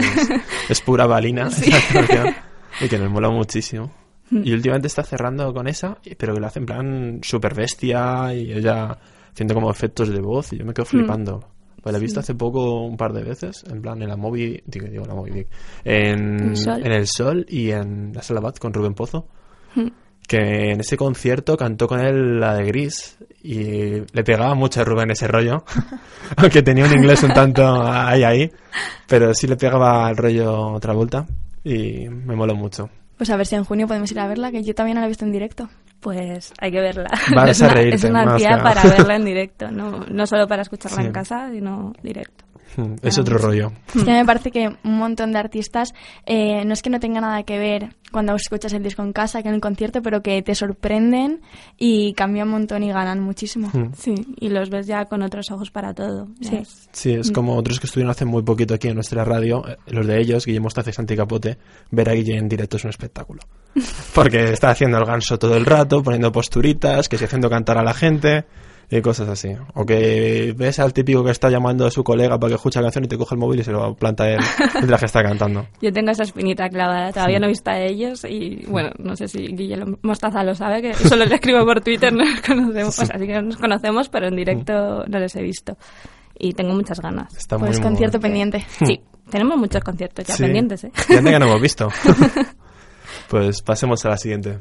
es 0.69 0.81
pura 0.81 1.07
balina 1.07 1.49
y 2.81 2.89
que 2.89 2.99
nos 2.99 3.11
mola 3.11 3.31
muchísimo. 3.31 3.91
Mm. 4.31 4.43
Y 4.45 4.53
últimamente 4.53 4.89
está 4.89 5.03
cerrando 5.05 5.53
con 5.55 5.69
esa, 5.69 5.99
pero 6.19 6.35
que 6.35 6.41
lo 6.41 6.47
hace 6.47 6.59
en 6.59 6.67
plan 6.67 7.21
super 7.23 7.55
bestia 7.55 8.35
y 8.35 8.53
ella 8.53 8.99
haciendo 9.33 9.55
como 9.55 9.71
efectos 9.71 10.09
de 10.09 10.21
voz 10.21 10.53
y 10.53 10.59
yo 10.59 10.65
me 10.65 10.75
quedo 10.75 10.87
flipando. 10.87 11.52
Pues 11.83 11.93
la 11.93 11.99
he 11.99 12.01
visto 12.01 12.21
hace 12.21 12.35
poco 12.35 12.83
un 12.85 12.97
par 12.97 13.13
de 13.13 13.25
veces, 13.25 13.65
en 13.71 13.83
plan 13.83 14.01
en 14.01 14.09
la 14.09 14.17
Moby, 14.17 14.63
digo, 14.67 14.87
digo 14.87 15.05
la 15.05 15.15
Moby 15.15 15.31
Dick, 15.33 15.49
en, 15.85 16.51
El 16.51 16.57
Sol. 16.57 16.87
en 16.87 16.93
El 16.93 17.07
Sol 17.09 17.47
y 17.49 17.71
en 17.71 18.13
La 18.15 18.23
Sala 18.23 18.41
Bat 18.41 18.59
con 18.59 18.73
Rubén 18.73 18.95
Pozo, 18.95 19.27
Mm. 19.75 19.89
que 20.29 20.73
en 20.73 20.81
ese 20.81 20.97
concierto 20.97 21.57
cantó 21.57 21.89
con 21.89 21.99
él 22.01 22.39
la 22.39 22.55
de 22.55 22.65
Gris 22.67 23.17
y 23.43 23.63
le 24.13 24.23
pegaba 24.25 24.55
mucho 24.55 24.81
a 24.81 24.85
Rubén 24.85 25.11
ese 25.11 25.27
rollo, 25.27 25.65
aunque 26.37 26.63
tenía 26.63 26.85
un 26.85 26.93
inglés 26.93 27.23
un 27.23 27.33
tanto 27.33 27.83
ahí 27.83 28.23
ahí, 28.23 28.51
pero 29.09 29.35
sí 29.35 29.47
le 29.47 29.57
pegaba 29.57 30.09
el 30.11 30.17
rollo 30.17 30.73
otra 30.75 30.93
vuelta 30.93 31.27
y 31.65 32.09
me 32.09 32.37
moló 32.37 32.55
mucho. 32.55 32.91
Pues 33.17 33.31
a 33.31 33.37
ver 33.37 33.47
si 33.47 33.55
en 33.57 33.65
junio 33.65 33.87
podemos 33.89 34.11
ir 34.13 34.21
a 34.21 34.27
verla, 34.29 34.51
que 34.51 34.63
yo 34.63 34.75
también 34.75 34.99
la 34.99 35.05
he 35.07 35.09
visto 35.09 35.25
en 35.25 35.33
directo. 35.33 35.69
Pues 36.03 36.53
hay 36.61 36.73
que 36.73 36.81
verla. 36.81 37.09
Vas 37.35 37.51
es 37.51 37.63
a 37.63 37.67
una, 37.67 37.75
reírte, 37.75 37.97
es 37.97 38.05
una 38.05 38.25
para 38.63 38.83
verla 38.83 39.15
en 39.17 39.25
directo, 39.33 39.71
no, 39.71 40.05
no 40.11 40.27
solo 40.27 40.47
para 40.49 40.63
escucharla 40.63 40.99
Sí. 40.99 41.07
en 41.07 41.13
casa, 41.13 41.49
sino 41.51 41.93
directo. 42.03 42.45
Es 43.03 43.19
otro 43.19 43.39
rollo. 43.39 43.73
Es 43.95 44.05
que 44.05 44.11
me 44.13 44.25
parece 44.25 44.51
que 44.51 44.69
un 44.85 44.99
montón 44.99 45.33
de 45.33 45.39
artistas 45.39 45.93
eh, 46.27 46.65
no 46.65 46.73
es 46.73 46.83
que 46.83 46.91
no 46.91 47.01
tenga 47.01 47.21
nada 47.21 47.43
que 47.43 47.59
ver 47.59 47.97
cuando 48.11 48.35
escuchas 48.35 48.73
el 48.75 48.83
disco 48.83 49.03
en 49.03 49.13
casa 49.15 49.43
que 49.43 49.49
en 49.49 49.55
el 49.55 49.61
concierto, 49.61 50.03
pero 50.03 50.23
que 50.23 50.43
te 50.43 50.55
sorprenden 50.55 51.41
y 51.79 52.13
cambian 52.13 52.49
un 52.49 52.53
montón 52.53 52.83
y 52.83 52.93
ganan 52.93 53.21
muchísimo. 53.21 53.71
Mm. 53.73 53.93
Sí, 53.97 54.15
y 54.39 54.51
los 54.51 54.69
ves 54.71 54.87
ya 54.87 55.07
con 55.07 55.23
otros 55.23 55.51
ojos 55.51 55.71
para 55.71 55.95
todo. 55.95 56.29
Sí. 56.41 56.57
es- 56.57 56.89
Sí, 56.93 57.13
es 57.13 57.31
Mm. 57.31 57.33
como 57.35 57.57
otros 57.57 57.81
que 57.81 57.87
estuvieron 57.87 58.11
hace 58.11 58.25
muy 58.27 58.43
poquito 58.43 58.75
aquí 58.75 58.89
en 58.89 58.95
nuestra 58.97 59.25
radio, 59.25 59.67
eh, 59.67 59.77
los 59.87 60.07
de 60.07 60.21
ellos, 60.21 60.45
Guillermo 60.45 60.69
Stace 60.69 60.91
y 60.91 60.93
Santi 60.93 61.17
Capote, 61.17 61.57
ver 61.91 62.09
a 62.11 62.13
Guille 62.13 62.37
en 62.37 62.49
directo 62.49 62.77
es 62.77 62.85
un 62.85 62.91
espectáculo. 62.91 63.41
Porque 64.15 64.53
está 64.53 64.71
haciendo 64.71 64.99
el 64.99 65.05
ganso 65.07 65.39
todo 65.39 65.57
el 65.57 65.65
rato, 65.65 66.03
poniendo 66.03 66.31
posturitas, 66.31 67.09
que 67.09 67.17
se 67.17 67.25
haciendo 67.25 67.49
cantar 67.49 67.79
a 67.79 67.83
la 67.83 67.95
gente 67.95 68.45
y 68.99 69.01
cosas 69.03 69.29
así. 69.29 69.49
O 69.75 69.85
que 69.87 70.55
ves 70.57 70.79
al 70.79 70.93
típico 70.93 71.25
que 71.25 71.31
está 71.31 71.49
llamando 71.49 71.87
a 71.87 71.91
su 71.91 72.05
colega 72.05 72.39
para 72.39 72.51
que 72.51 72.55
escuche 72.57 72.79
la 72.79 72.85
canción 72.85 73.05
y 73.05 73.09
te 73.09 73.17
coge 73.17 73.35
el 73.35 73.39
móvil 73.41 73.61
y 73.61 73.65
se 73.65 73.73
lo 73.73 73.95
planta 73.95 74.29
él 74.29 74.39
mientras 74.75 75.01
que 75.01 75.07
está 75.07 75.23
cantando. 75.23 75.67
Yo 75.81 75.93
tengo 75.93 76.11
esa 76.11 76.25
espinita 76.25 76.69
clavada, 76.69 77.11
todavía 77.13 77.37
Sí. 77.39 77.41
no 77.41 77.47
he 77.47 77.51
visto 77.51 77.71
a 77.71 77.79
ellos 77.79 78.25
y 78.29 78.65
bueno, 78.69 78.91
no 78.99 79.17
sé 79.17 79.29
si 79.29 79.39
Guillermo 79.47 79.97
Mostaza 80.03 80.45
lo 80.45 80.55
sabe, 80.55 80.83
que 80.83 80.95
solo 80.95 81.25
le 81.25 81.35
escribo 81.37 81.65
por 81.65 81.81
Twitter, 81.81 82.13
no 82.15 82.25
nos 82.25 82.41
conocemos, 82.43 82.99
o 82.99 83.07
sea, 83.07 83.19
sí 83.19 83.27
que 83.27 83.41
nos 83.41 83.57
conocemos, 83.57 84.09
pero 84.11 84.29
en 84.29 84.37
directo 84.37 85.05
no 85.09 85.19
les 85.19 85.35
he 85.37 85.43
visto. 85.43 85.77
Y 86.39 86.53
tengo 86.53 86.75
muchas 86.75 87.01
ganas. 87.01 87.35
Está 87.37 87.59
Pues 87.59 87.79
muy 87.79 87.83
concierto 87.89 88.21
pendiente. 88.21 88.65
Sí, 88.87 89.01
tenemos 89.31 89.57
muchos 89.57 89.83
conciertos 89.83 90.27
ya 90.27 90.35
Sí. 90.35 90.43
pendientes, 90.43 90.85
¿eh? 90.85 90.93
Que 91.09 91.21
no 91.23 91.31
hemos 91.31 91.61
visto. 91.63 91.89
pues 93.29 93.63
pasemos 93.63 94.05
a 94.05 94.11
la 94.11 94.17
siguiente. 94.19 94.59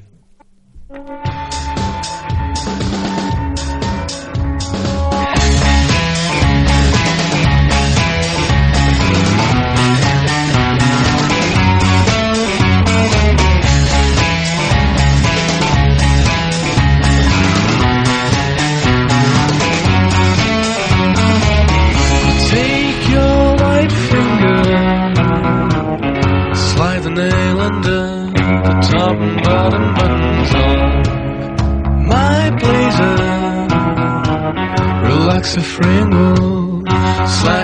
like 35.41 35.57
a 35.57 35.61
fringle. 35.61 37.60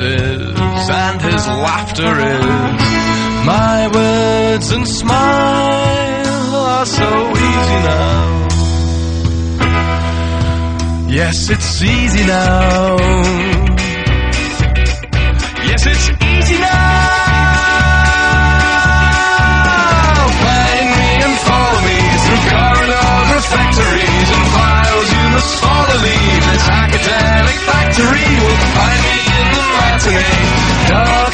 Is 0.00 0.90
and 0.90 1.22
his 1.22 1.46
laughter 1.46 2.12
is 2.20 2.94
my 3.46 3.88
words 3.92 4.70
and 4.72 4.88
smile 4.88 6.54
are 6.56 6.86
so 6.86 7.30
easy 7.30 7.78
now. 7.92 8.48
Yes, 11.08 11.50
it's 11.50 11.82
easy 11.82 12.26
now. 12.26 12.96
Yes, 15.68 15.86
it's 15.86 16.08
easy 16.10 16.58
now. 16.58 17.14
Find 20.42 20.88
me 20.98 21.10
and 21.24 21.36
follow 21.46 21.80
me 21.88 21.98
through 22.24 22.44
corridors 22.50 23.28
or 23.36 23.42
factories 23.52 24.28
and 24.36 24.46
files. 24.56 25.06
You 25.14 25.24
must 25.34 25.52
follow 25.62 25.96
leave 26.02 26.44
this 26.50 26.66
academic 26.68 27.58
factory. 27.68 28.28
Will 28.42 28.58
find 28.74 29.02
me 29.04 29.43
in 30.06 30.12
the 30.12 31.33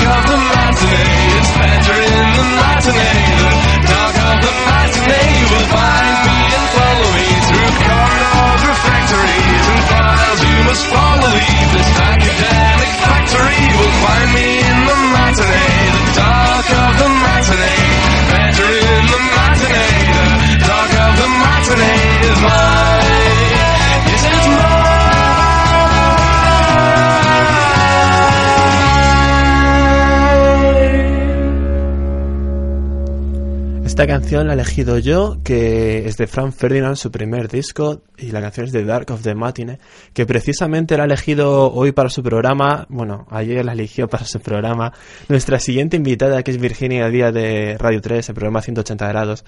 Esta 34.00 34.14
canción 34.14 34.46
la 34.46 34.54
he 34.54 34.56
elegido 34.56 34.96
yo, 34.98 35.42
que 35.44 36.06
es 36.06 36.16
de 36.16 36.26
Frank 36.26 36.52
Ferdinand, 36.52 36.96
su 36.96 37.10
primer 37.10 37.48
disco, 37.48 38.00
y 38.16 38.30
la 38.30 38.40
canción 38.40 38.64
es 38.64 38.72
de 38.72 38.82
Dark 38.82 39.10
of 39.10 39.20
the 39.20 39.34
Matinee, 39.34 39.78
que 40.14 40.24
precisamente 40.24 40.96
la 40.96 41.02
ha 41.02 41.04
elegido 41.04 41.70
hoy 41.70 41.92
para 41.92 42.08
su 42.08 42.22
programa, 42.22 42.86
bueno, 42.88 43.26
ayer 43.30 43.62
la 43.62 43.74
eligió 43.74 44.08
para 44.08 44.24
su 44.24 44.40
programa, 44.40 44.94
nuestra 45.28 45.58
siguiente 45.58 45.98
invitada, 45.98 46.42
que 46.42 46.50
es 46.50 46.58
Virginia 46.58 47.10
Díaz 47.10 47.34
de 47.34 47.76
Radio 47.76 48.00
3, 48.00 48.26
el 48.26 48.34
programa 48.34 48.62
180 48.62 49.06
grados. 49.06 49.44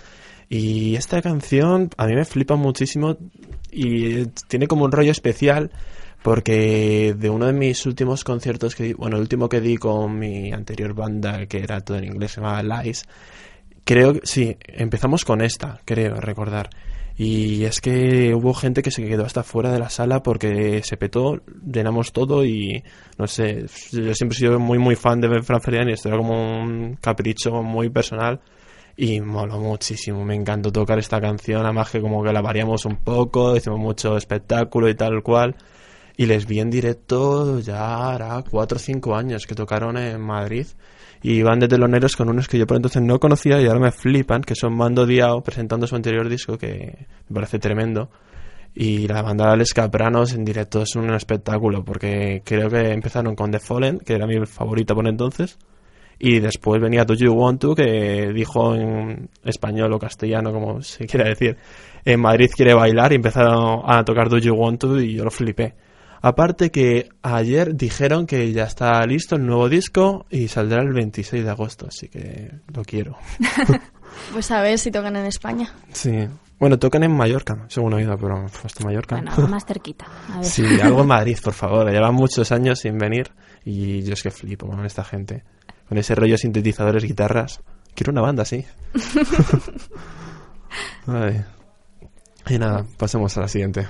Y 0.51 0.97
esta 0.97 1.23
canción 1.23 1.89
a 1.97 2.07
mí 2.07 2.15
me 2.15 2.27
flipa 2.27 2.55
muchísimo 2.55 3.17
y 3.71 4.27
tiene 4.49 4.67
como 4.67 4.85
un 4.85 4.93
rollo 4.93 5.13
especial 5.13 5.71
porque 6.23 7.15
de 7.19 7.31
uno 7.31 7.47
de 7.47 7.55
mis 7.55 7.87
últimos 7.87 8.23
conciertos 8.23 8.75
que 8.75 8.93
bueno, 8.93 9.17
el 9.17 9.23
último 9.23 9.49
que 9.49 9.63
di 9.63 9.79
con 9.79 10.19
mi 10.19 10.53
anterior 10.53 10.93
banda, 10.93 11.47
que 11.47 11.61
era 11.61 11.81
todo 11.81 11.97
en 11.97 12.05
inglés, 12.05 12.33
se 12.33 12.43
llamaba 12.43 12.83
Lies, 12.83 13.07
creo 13.85 14.15
que 14.15 14.21
sí, 14.25 14.57
empezamos 14.67 15.25
con 15.25 15.43
esta, 15.43 15.81
creo 15.85 16.17
recordar. 16.17 16.71
Y 17.17 17.65
es 17.65 17.81
que 17.81 18.35
hubo 18.35 18.55
gente 18.55 18.83
que 18.83 18.91
se 18.91 19.07
quedó 19.07 19.25
hasta 19.25 19.43
fuera 19.43 19.71
de 19.71 19.79
la 19.79 19.91
sala 19.91 20.23
porque 20.23 20.83
se 20.83 20.97
petó, 20.97 21.43
llenamos 21.65 22.13
todo 22.13 22.45
y 22.45 22.83
no 23.19 23.27
sé, 23.27 23.67
yo 23.93 24.15
siempre 24.15 24.35
he 24.35 24.39
sido 24.39 24.59
muy 24.59 24.79
muy 24.79 24.97
fan 24.97 25.21
de 25.21 25.43
Fran 25.43 25.61
Ferdinand 25.61 25.91
y 25.91 25.93
esto 25.93 26.09
era 26.09 26.17
como 26.17 26.63
un 26.63 26.97
capricho 27.01 27.63
muy 27.63 27.91
personal 27.91 28.41
y 28.97 29.21
moló 29.21 29.59
muchísimo, 29.59 30.25
me 30.25 30.35
encantó 30.35 30.73
tocar 30.73 30.99
esta 30.99 31.21
canción, 31.21 31.65
además 31.65 31.91
que 31.91 32.01
como 32.01 32.23
que 32.23 32.33
la 32.33 32.41
variamos 32.41 32.85
un 32.87 32.97
poco, 32.97 33.57
hicimos 33.57 33.79
mucho 33.79 34.17
espectáculo 34.17 34.89
y 34.89 34.95
tal 34.95 35.23
cual. 35.23 35.57
Y 36.17 36.27
les 36.27 36.47
vi 36.47 36.61
en 36.61 36.71
directo 36.71 37.59
ya 37.61 38.13
hará 38.13 38.45
4 38.49 38.77
o 38.77 38.79
5 38.79 39.17
años 39.17 39.47
que 39.47 39.55
tocaron 39.55 39.97
en 39.97 40.21
Madrid 40.21 40.67
y 41.23 41.43
van 41.43 41.61
de 41.61 41.69
teloneros 41.69 42.17
con 42.17 42.29
unos 42.29 42.49
que 42.49 42.59
yo 42.59 42.67
por 42.67 42.77
entonces 42.77 43.01
no 43.01 43.21
conocía 43.21 43.61
y 43.61 43.67
ahora 43.67 43.79
me 43.79 43.93
flipan, 43.93 44.43
que 44.43 44.55
son 44.57 44.77
Mando 44.77 45.07
Diao 45.07 45.43
presentando 45.43 45.87
su 45.87 45.95
anterior 45.95 46.29
disco 46.29 46.59
que 46.59 47.07
me 47.29 47.35
parece 47.35 47.59
tremendo. 47.59 48.11
Y 48.75 49.07
la 49.07 49.23
banda 49.23 49.51
de 49.51 49.59
Les 49.59 49.75
Capranos 49.75 50.33
en 50.33 50.45
directo 50.45 50.83
es 50.83 50.97
un 50.97 51.13
espectáculo 51.15 51.85
porque 51.85 52.43
creo 52.45 52.69
que 52.69 52.91
empezaron 52.91 53.37
con 53.37 53.51
The 53.51 53.61
Fallen, 53.61 53.99
que 53.99 54.15
era 54.15 54.27
mi 54.27 54.45
favorita 54.47 54.95
por 54.95 55.07
entonces. 55.07 55.59
Y 56.19 56.41
después 56.41 56.81
venía 56.81 57.05
Do 57.05 57.15
You 57.15 57.33
Want 57.33 57.61
To, 57.61 57.75
que 57.75 58.33
dijo 58.33 58.75
en 58.75 59.29
español 59.45 59.93
o 59.93 59.99
castellano, 59.99 60.53
como 60.53 60.81
se 60.81 61.07
quiera 61.07 61.29
decir, 61.29 61.57
en 62.05 62.21
Madrid 62.21 62.51
quiere 62.55 62.75
bailar 62.75 63.13
y 63.13 63.17
empezaron 63.17 63.83
a 63.85 64.05
tocar 64.05 64.29
Do 64.29 64.39
You 64.39 64.55
Want 64.55 64.81
To 64.81 65.01
y 65.01 65.15
yo 65.15 65.25
lo 65.25 65.31
flipé. 65.31 65.75
Aparte 66.23 66.71
que 66.71 67.09
ayer 67.23 67.75
dijeron 67.75 68.27
que 68.27 68.53
ya 68.53 68.65
está 68.65 69.05
listo 69.07 69.37
el 69.37 69.45
nuevo 69.45 69.69
disco 69.69 70.25
y 70.31 70.49
saldrá 70.49 70.81
el 70.81 70.93
26 70.93 71.45
de 71.45 71.51
agosto, 71.51 71.87
así 71.89 72.09
que 72.09 72.53
lo 72.73 72.85
quiero. 72.85 73.17
Pues 74.33 74.51
a 74.51 74.63
ver 74.63 74.79
si 74.79 74.91
tocan 74.91 75.17
en 75.17 75.27
España. 75.27 75.75
Sí. 75.93 76.29
Bueno, 76.59 76.79
tocan 76.79 77.03
en 77.03 77.15
Mallorca, 77.17 77.65
según 77.69 77.95
oído, 77.95 78.17
pero 78.17 78.45
hasta 78.45 78.85
Mallorca. 78.85 79.17
Bueno, 79.17 79.33
algo 79.33 79.49
más 79.49 79.67
cerquita. 79.67 80.07
A 80.33 80.37
ver. 80.37 80.45
Sí, 80.45 80.65
algo 80.81 81.01
en 81.01 81.09
Madrid, 81.09 81.37
por 81.43 81.55
favor. 81.55 81.91
Llevan 81.91 82.15
muchos 82.15 82.53
años 82.53 82.79
sin 82.79 82.99
venir 82.99 83.33
y 83.65 84.03
yo 84.03 84.13
es 84.13 84.23
que 84.23 84.31
flipo 84.31 84.69
con 84.69 84.85
esta 84.87 85.03
gente. 85.03 85.43
Con 85.89 85.99
ese 85.99 86.15
rollo 86.15 86.39
sintetizadores, 86.39 87.03
guitarras. 87.05 87.61
Quiero 87.95 88.13
una 88.13 88.23
banda 88.23 88.43
así. 88.43 88.65
Ay. 91.07 91.45
Y 92.49 92.59
nada, 92.59 92.87
pasemos 92.97 93.37
a 93.37 93.41
la 93.41 93.49
siguiente. 93.49 93.89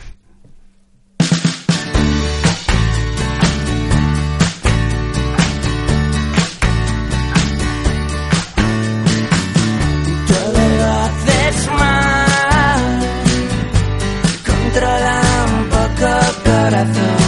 Corazón 16.73 17.22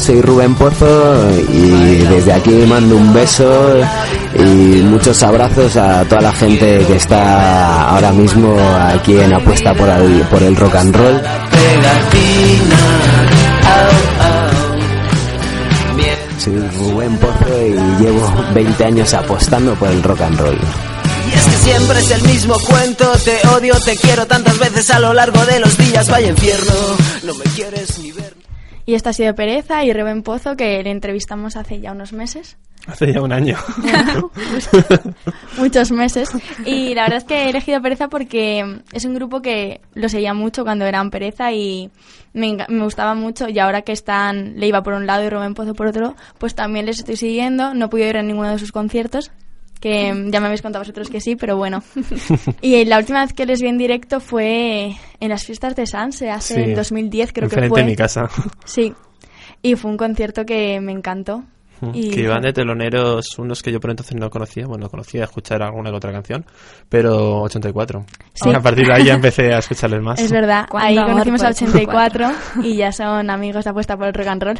soy 0.00 0.22
Rubén 0.22 0.54
Pozo 0.54 1.30
y 1.52 1.98
desde 2.08 2.32
aquí 2.32 2.50
mando 2.66 2.96
un 2.96 3.12
beso 3.12 3.74
y 4.34 4.82
muchos 4.82 5.22
abrazos 5.22 5.76
a 5.76 6.04
toda 6.04 6.22
la 6.22 6.32
gente 6.32 6.84
que 6.86 6.96
está 6.96 7.90
ahora 7.90 8.10
mismo 8.12 8.56
aquí 8.94 9.18
en 9.18 9.34
apuesta 9.34 9.74
por 9.74 9.88
el, 9.88 10.22
por 10.22 10.42
el 10.42 10.56
rock 10.56 10.74
and 10.76 10.96
roll. 10.96 11.22
Soy 16.38 16.56
Rubén 16.78 17.16
Pozo 17.18 17.66
y 17.66 18.02
llevo 18.02 18.44
20 18.54 18.84
años 18.84 19.12
apostando 19.12 19.74
por 19.74 19.90
el 19.90 20.02
rock 20.02 20.22
and 20.22 20.40
roll. 20.40 20.58
Y 21.30 21.36
es 21.36 21.44
que 21.44 21.70
siempre 21.70 22.00
es 22.00 22.10
el 22.10 22.22
mismo 22.22 22.58
cuento, 22.60 23.12
te 23.24 23.46
odio, 23.48 23.74
te 23.84 23.96
quiero 23.96 24.26
tantas 24.26 24.58
veces 24.58 24.90
a 24.90 24.98
lo 24.98 25.12
largo 25.12 25.44
de 25.44 25.60
los 25.60 25.76
días, 25.76 26.08
vaya 26.08 26.28
infierno, 26.28 26.72
no 27.24 27.34
me 27.34 27.44
quieres 27.44 27.98
ni 27.98 28.12
ver. 28.12 28.39
Y 28.86 28.94
esta 28.94 29.10
ha 29.10 29.12
sido 29.12 29.34
Pereza 29.34 29.84
y 29.84 29.92
Rubén 29.92 30.22
Pozo, 30.22 30.56
que 30.56 30.82
le 30.82 30.90
entrevistamos 30.90 31.56
hace 31.56 31.80
ya 31.80 31.92
unos 31.92 32.12
meses. 32.12 32.56
Hace 32.86 33.12
ya 33.12 33.20
un 33.20 33.32
año. 33.32 33.56
muchos 35.58 35.92
meses. 35.92 36.30
Y 36.64 36.94
la 36.94 37.02
verdad 37.02 37.18
es 37.18 37.24
que 37.24 37.44
he 37.44 37.50
elegido 37.50 37.82
Pereza 37.82 38.08
porque 38.08 38.80
es 38.92 39.04
un 39.04 39.14
grupo 39.14 39.42
que 39.42 39.80
lo 39.94 40.08
seguía 40.08 40.32
mucho 40.32 40.64
cuando 40.64 40.86
eran 40.86 41.10
Pereza 41.10 41.52
y 41.52 41.90
me 42.32 42.56
gustaba 42.82 43.14
mucho. 43.14 43.48
Y 43.48 43.58
ahora 43.58 43.82
que 43.82 43.92
están 43.92 44.58
Leiva 44.58 44.82
por 44.82 44.94
un 44.94 45.06
lado 45.06 45.24
y 45.24 45.28
Rubén 45.28 45.54
Pozo 45.54 45.74
por 45.74 45.88
otro, 45.88 46.16
pues 46.38 46.54
también 46.54 46.86
les 46.86 46.98
estoy 46.98 47.16
siguiendo. 47.16 47.74
No 47.74 47.90
pude 47.90 48.08
ir 48.08 48.16
a 48.16 48.22
ninguno 48.22 48.50
de 48.50 48.58
sus 48.58 48.72
conciertos, 48.72 49.30
que 49.80 50.28
ya 50.28 50.40
me 50.40 50.46
habéis 50.46 50.62
contado 50.62 50.82
vosotros 50.82 51.08
que 51.08 51.20
sí, 51.20 51.36
pero 51.36 51.56
bueno. 51.56 51.82
y 52.60 52.84
la 52.84 52.98
última 52.98 53.22
vez 53.24 53.32
que 53.32 53.46
les 53.46 53.60
vi 53.62 53.68
en 53.68 53.78
directo 53.78 54.20
fue 54.20 54.92
en 55.20 55.28
las 55.28 55.44
fiestas 55.44 55.74
de 55.74 55.86
Sanse, 55.86 56.30
hace 56.30 56.54
Sí. 56.54 56.60
el 56.60 56.74
2010 56.76 57.32
creo 57.32 57.48
que 57.48 57.68
fue. 57.68 57.80
de 57.80 57.86
mi 57.86 57.96
casa. 57.96 58.28
Sí. 58.64 58.92
Y 59.62 59.74
fue 59.76 59.90
un 59.90 59.96
concierto 59.96 60.44
que 60.44 60.80
me 60.80 60.92
encantó. 60.92 61.44
Y 61.92 62.10
Que 62.10 62.20
iban 62.22 62.42
de 62.42 62.52
teloneros 62.52 63.38
unos 63.38 63.62
que 63.62 63.72
yo 63.72 63.80
por 63.80 63.90
entonces 63.90 64.16
no 64.16 64.28
conocía, 64.30 64.66
bueno, 64.66 64.88
conocía 64.88 65.24
escuchar 65.24 65.62
alguna 65.62 65.90
que 65.90 65.96
otra 65.96 66.12
canción, 66.12 66.44
pero 66.88 67.42
84. 67.42 68.04
Sí. 68.34 68.50
A 68.50 68.60
partir 68.60 68.86
de 68.86 68.94
ahí 68.94 69.04
ya 69.04 69.14
empecé 69.14 69.52
a 69.54 69.58
escucharles 69.58 70.02
más. 70.02 70.20
Es 70.20 70.30
verdad, 70.30 70.66
ahí 70.72 70.96
amor 70.96 71.12
conocimos 71.12 71.42
a 71.42 71.48
el 71.48 71.54
84 71.54 72.30
y 72.62 72.76
ya 72.76 72.92
son 72.92 73.30
amigos 73.30 73.64
de 73.64 73.70
apuesta 73.70 73.96
por 73.96 74.08
el 74.08 74.14
rock 74.14 74.26
and 74.26 74.42
roll. 74.42 74.58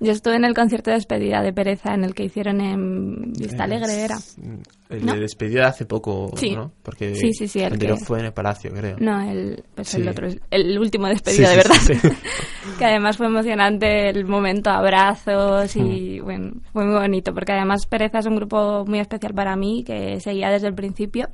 Yo 0.00 0.12
estuve 0.12 0.36
en 0.36 0.44
el 0.44 0.54
concierto 0.54 0.90
de 0.90 0.96
despedida 0.96 1.42
de 1.42 1.52
Pereza 1.52 1.94
en 1.94 2.04
el 2.04 2.14
que 2.14 2.24
hicieron 2.24 2.60
en 2.60 3.32
Vista 3.32 3.64
Alegre, 3.64 4.04
era. 4.04 4.18
El 4.90 5.06
¿No? 5.06 5.14
de 5.14 5.20
despedida 5.20 5.68
hace 5.68 5.86
poco, 5.86 6.32
Sí. 6.36 6.50
¿no? 6.54 6.72
Porque 6.82 7.14
Sí, 7.14 7.32
sí, 7.32 7.46
sí, 7.46 7.60
el 7.60 7.72
anterior 7.72 7.98
que- 7.98 8.04
fue 8.04 8.18
en 8.18 8.26
el 8.26 8.32
Palacio, 8.32 8.72
creo. 8.72 8.96
No, 8.98 9.20
el, 9.30 9.62
pues 9.74 9.88
Sí. 9.88 10.00
el 10.00 10.08
otro, 10.08 10.28
el 10.50 10.78
último 10.78 11.06
despedida 11.06 11.46
Sí, 11.46 11.50
de 11.50 11.56
verdad. 11.56 11.76
que 12.78 12.84
además 12.84 13.16
fue 13.16 13.26
emocionante 13.26 14.08
el 14.08 14.26
momento, 14.26 14.68
abrazos 14.70 15.76
y 15.76 16.20
Mm. 16.20 16.24
bueno, 16.24 16.52
fue 16.72 16.84
muy 16.84 16.94
bonito 16.94 17.32
porque 17.32 17.52
además 17.52 17.86
Pereza 17.86 18.18
es 18.18 18.26
un 18.26 18.36
grupo 18.36 18.84
muy 18.86 18.98
especial 18.98 19.32
para 19.32 19.54
mí 19.56 19.84
que 19.86 20.18
seguía 20.20 20.50
desde 20.50 20.66
el 20.66 20.74
principio 20.74 21.28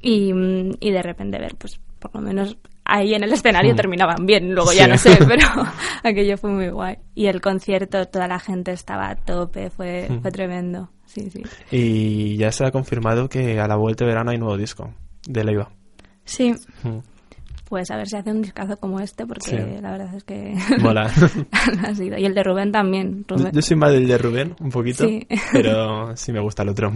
y, 0.00 0.32
mm, 0.32 0.72
y 0.80 0.90
de 0.90 1.02
repente 1.02 1.38
ver, 1.38 1.54
pues 1.56 1.78
por 1.98 2.14
lo 2.14 2.20
menos 2.20 2.56
ahí 2.84 3.14
en 3.14 3.24
el 3.24 3.32
escenario 3.32 3.72
Mm. 3.72 3.76
terminaban 3.76 4.26
bien, 4.26 4.54
luego 4.54 4.72
ya 4.72 4.86
no 4.86 4.96
sé, 4.96 5.10
pero 5.28 5.44
aquello 6.04 6.36
fue 6.38 6.50
muy 6.50 6.68
guay. 6.68 6.96
Y 7.14 7.26
el 7.26 7.40
concierto, 7.40 8.06
toda 8.06 8.28
la 8.28 8.38
gente 8.38 8.72
estaba 8.72 9.10
a 9.10 9.16
tope, 9.16 9.70
fue, 9.70 10.06
Mm. 10.08 10.22
fue 10.22 10.30
tremendo. 10.30 10.88
Sí, 11.06 11.30
sí. 11.30 11.42
Y 11.70 12.36
ya 12.36 12.52
se 12.52 12.64
ha 12.66 12.70
confirmado 12.70 13.28
que 13.28 13.58
a 13.60 13.66
la 13.66 13.76
vuelta 13.76 14.04
de 14.04 14.10
verano 14.10 14.30
hay 14.32 14.38
nuevo 14.38 14.56
disco 14.56 14.92
de 15.26 15.44
Leiva. 15.44 15.70
Sí. 16.24 16.52
Mm. 16.82 16.98
Pues 17.68 17.90
a 17.90 17.96
ver 17.96 18.06
si 18.06 18.16
hace 18.16 18.30
un 18.30 18.42
discazo 18.42 18.76
como 18.76 19.00
este, 19.00 19.26
porque 19.26 19.50
Sí. 19.50 19.56
la 19.82 19.90
verdad 19.90 20.14
es 20.14 20.22
que 20.24 20.54
Mola. 20.80 21.10
ha 21.84 21.94
sido. 21.94 22.16
Y 22.18 22.24
el 22.26 22.34
de 22.34 22.42
Rubén 22.44 22.70
también. 22.70 23.24
Rubén. 23.26 23.50
yo 23.52 23.62
soy 23.62 23.76
más 23.76 23.92
del 23.92 24.06
de 24.06 24.18
Rubén, 24.18 24.54
un 24.60 24.70
poquito, 24.70 25.04
Sí. 25.04 25.26
pero 25.52 26.16
sí 26.16 26.32
me 26.32 26.40
gusta 26.40 26.62
el 26.62 26.68
otro. 26.68 26.92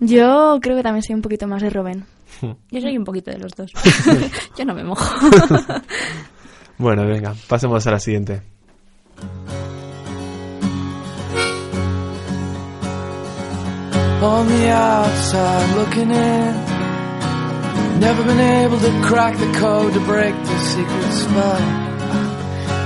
Yo 0.00 0.58
creo 0.60 0.76
que 0.76 0.82
también 0.82 1.02
soy 1.02 1.14
un 1.14 1.22
poquito 1.22 1.46
más 1.46 1.62
de 1.62 1.70
Rubén. 1.70 2.04
Yo 2.70 2.80
soy 2.82 2.98
un 2.98 3.04
poquito 3.04 3.30
de 3.30 3.38
los 3.38 3.52
dos. 3.52 3.72
Yo 4.58 4.64
no 4.66 4.74
me 4.74 4.84
mojo. 4.84 5.04
bueno, 6.76 7.06
venga, 7.06 7.34
pasemos 7.48 7.86
a 7.86 7.92
la 7.92 7.98
siguiente. 7.98 8.42
On 14.26 14.48
the 14.48 14.68
outside 14.70 15.76
looking 15.76 16.10
in. 16.10 16.52
Never 18.00 18.22
been 18.24 18.44
able 18.62 18.78
to 18.80 18.92
crack 19.08 19.34
the 19.38 19.50
code 19.58 19.92
to 19.94 20.00
break 20.00 20.34
the 20.34 20.58
secret 20.58 21.12
spell 21.12 21.86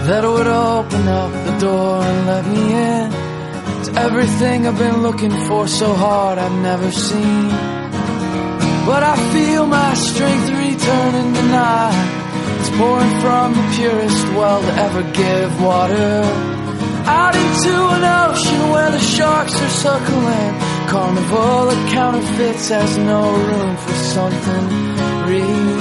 that 0.08 0.22
would 0.24 0.46
open 0.46 1.04
up 1.08 1.32
the 1.48 1.56
door 1.66 2.02
and 2.10 2.26
let 2.32 2.44
me 2.54 2.64
in. 2.92 3.06
It's 3.78 3.90
everything 4.06 4.66
I've 4.66 4.78
been 4.78 5.02
looking 5.02 5.34
for 5.46 5.66
so 5.66 5.94
hard 5.94 6.38
I've 6.38 6.60
never 6.70 6.90
seen. 6.90 7.48
But 8.90 9.02
I 9.12 9.16
feel 9.32 9.66
my 9.66 9.94
strength 9.94 10.48
returning 10.66 11.28
tonight. 11.40 12.08
It's 12.60 12.70
pouring 12.78 13.14
from 13.24 13.46
the 13.58 13.66
purest 13.76 14.26
well 14.38 14.60
to 14.60 14.72
ever 14.86 15.02
give 15.22 15.62
water 15.62 16.10
out 17.06 17.34
into 17.34 17.74
an 17.96 18.04
ocean 18.28 18.60
where 18.70 18.90
the 18.90 19.00
sharks 19.00 19.54
are 19.66 19.74
circling. 19.84 20.79
Carnival 20.90 21.70
of 21.70 21.90
counterfeits 21.90 22.68
has 22.70 22.98
no 22.98 23.22
room 23.32 23.76
for 23.76 23.94
something 23.94 24.66
real. 25.28 25.79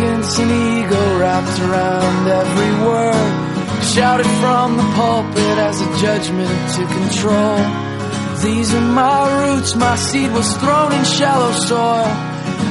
Arrogance 0.00 0.38
and 0.38 0.50
ego 0.50 1.18
wrapped 1.18 1.60
around 1.60 2.26
every 2.26 2.72
word. 2.88 3.84
Shouted 3.84 4.30
from 4.40 4.76
the 4.78 4.88
pulpit 4.96 5.58
as 5.58 5.80
a 5.82 5.98
judgment 5.98 6.56
to 6.76 6.82
control. 6.86 7.58
These 8.40 8.72
are 8.74 8.80
my 8.80 9.20
roots, 9.40 9.74
my 9.76 9.96
seed 9.96 10.32
was 10.32 10.56
thrown 10.56 10.92
in 10.92 11.04
shallow 11.04 11.52
soil. 11.52 12.08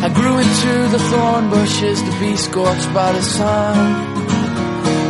I 0.05 0.09
grew 0.11 0.39
into 0.39 0.73
the 0.89 0.99
thorn 1.09 1.49
bushes 1.51 2.01
to 2.01 2.19
be 2.19 2.35
scorched 2.35 2.91
by 2.95 3.11
the 3.11 3.21
sun. 3.21 3.75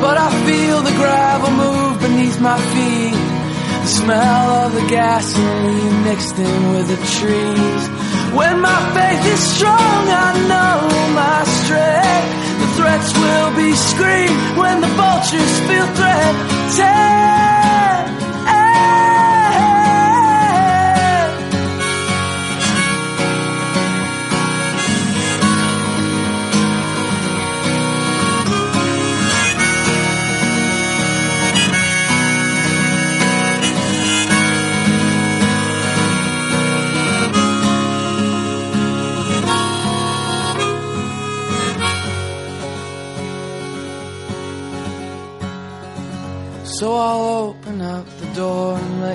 But 0.02 0.18
I 0.18 0.30
feel 0.46 0.82
the 0.82 0.96
gravel 1.00 1.52
move 1.52 2.02
beneath 2.02 2.42
my 2.42 2.60
feet. 2.74 3.20
The 3.84 3.88
smell 3.88 4.50
of 4.66 4.74
the 4.74 4.86
gasoline 4.90 6.04
mixed 6.04 6.38
in 6.38 6.72
with 6.74 6.88
the 6.90 7.00
trees. 7.16 8.09
When 8.34 8.62
my 8.62 8.80
faith 8.94 9.26
is 9.34 9.40
strong, 9.56 10.02
I 10.26 10.30
know 10.52 10.78
my 11.14 11.44
strength. 11.60 12.34
The 12.62 12.68
threats 12.78 13.10
will 13.18 13.56
be 13.56 13.74
screamed 13.74 14.58
when 14.58 14.82
the 14.82 14.88
vultures 14.88 15.60
feel 15.68 15.88
threatened. 15.98 16.40
So 16.78 17.79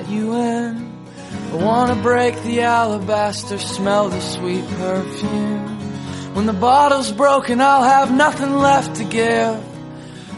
you 0.09 0.35
in. 0.35 0.91
I 1.51 1.55
wanna 1.55 1.95
break 1.95 2.41
the 2.43 2.61
alabaster, 2.61 3.57
smell 3.57 4.09
the 4.09 4.19
sweet 4.19 4.67
perfume. 4.67 5.75
When 6.35 6.45
the 6.45 6.53
bottle's 6.53 7.11
broken, 7.11 7.61
I'll 7.61 7.83
have 7.83 8.11
nothing 8.13 8.55
left 8.55 8.97
to 8.97 9.03
give. 9.05 9.57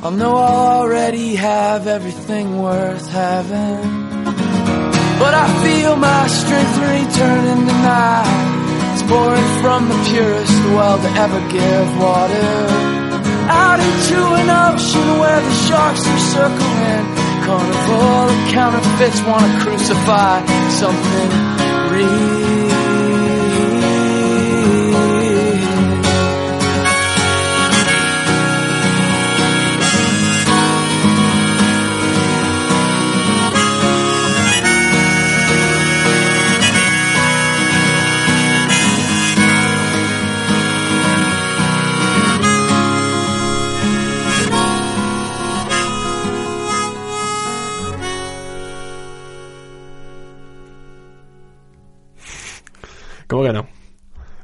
I'll 0.04 0.12
know 0.12 0.36
I'll 0.36 0.82
already 0.82 1.36
have 1.36 1.88
everything 1.88 2.62
worth 2.62 3.10
having. 3.10 4.06
But 5.18 5.34
I 5.34 5.48
feel 5.64 5.96
my 5.96 6.28
strength 6.28 6.78
returning 6.78 7.66
tonight. 7.66 8.94
It's 8.94 9.04
pouring 9.10 9.50
from 9.64 9.90
the 9.90 10.00
purest 10.10 10.58
well 10.76 10.98
to 11.02 11.10
ever 11.26 11.42
give 11.50 11.88
water. 11.98 12.52
Out 13.50 13.80
into 13.80 14.20
an 14.42 14.50
ocean 14.50 15.20
where 15.20 15.42
the 15.42 15.54
sharks 15.66 16.06
are 16.06 16.24
circling. 16.36 17.06
Carnival 17.48 18.87
prophets 18.98 19.22
want 19.22 19.44
to 19.44 19.60
crucify 19.60 20.44
something 20.70 21.30
real. 21.92 22.47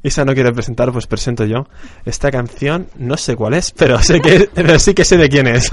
Isa 0.04 0.26
no 0.26 0.34
quiere 0.34 0.52
presentar, 0.52 0.92
pues 0.92 1.08
presento 1.08 1.46
yo. 1.46 1.66
Esta 2.06 2.30
canción, 2.30 2.88
no 2.98 3.16
sé 3.18 3.36
cuál 3.38 3.54
es, 3.54 3.72
pero 3.72 4.00
sé 4.00 4.20
que, 4.20 4.50
pero 4.54 4.78
sí 4.78 4.94
que 4.94 5.06
sé 5.06 5.18
de 5.18 5.30
quién 5.30 5.48
es. 5.48 5.70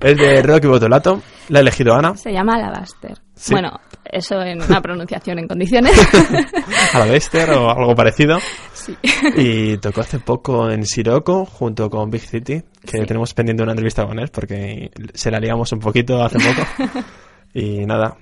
Es 0.00 0.16
de 0.16 0.42
Rocky 0.42 0.66
Botolato, 0.66 1.22
la 1.48 1.60
ha 1.60 1.62
elegido 1.62 1.94
Ana, 1.94 2.16
Se 2.16 2.32
llama 2.32 2.56
Alabaster. 2.56 3.16
Sí. 3.36 3.52
Bueno, 3.52 3.78
eso 4.04 4.42
en 4.42 4.60
una 4.60 4.80
pronunciación 4.82 5.38
en 5.38 5.46
condiciones. 5.46 5.92
Alabaster 6.92 7.50
o 7.50 7.70
algo 7.70 7.94
parecido. 7.94 8.38
Sí. 8.74 8.96
Y 9.36 9.76
tocó 9.78 10.00
hace 10.00 10.18
poco 10.18 10.68
en 10.70 10.84
Siroco 10.84 11.44
junto 11.44 11.88
con 11.88 12.10
Big 12.10 12.22
City, 12.22 12.62
que 12.84 12.98
Sí. 12.98 13.06
tenemos 13.06 13.32
pendiente 13.34 13.62
una 13.62 13.72
entrevista 13.72 14.04
con 14.06 14.18
él 14.18 14.28
porque 14.32 14.90
se 15.14 15.30
la 15.30 15.38
liamos 15.38 15.70
un 15.72 15.78
poquito 15.78 16.22
hace 16.22 16.38
poco. 16.38 17.02
Y 17.54 17.86
nada. 17.86 18.16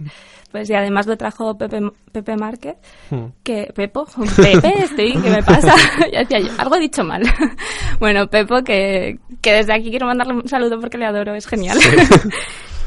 Pues 0.52 0.70
y 0.70 0.74
además 0.74 1.06
lo 1.06 1.16
trajo 1.16 1.58
Pepe, 1.58 1.80
Pepe 2.12 2.36
Márquez, 2.36 2.76
Hmm. 3.10 3.26
que 3.42 3.70
Pepo, 3.74 4.06
Pepe, 4.36 4.74
estoy, 4.84 5.12
¿qué 5.20 5.30
me 5.30 5.42
pasa? 5.42 5.74
ya 6.12 6.20
decía 6.20 6.38
yo, 6.40 6.48
algo 6.58 6.76
he 6.76 6.80
dicho 6.80 7.04
mal. 7.04 7.22
bueno, 8.00 8.26
Pepo, 8.28 8.62
que, 8.62 9.18
que 9.42 9.52
desde 9.52 9.74
aquí 9.74 9.90
quiero 9.90 10.06
mandarle 10.06 10.34
un 10.34 10.48
saludo 10.48 10.80
porque 10.80 10.96
le 10.98 11.06
adoro, 11.06 11.34
es 11.34 11.46
genial. 11.46 11.76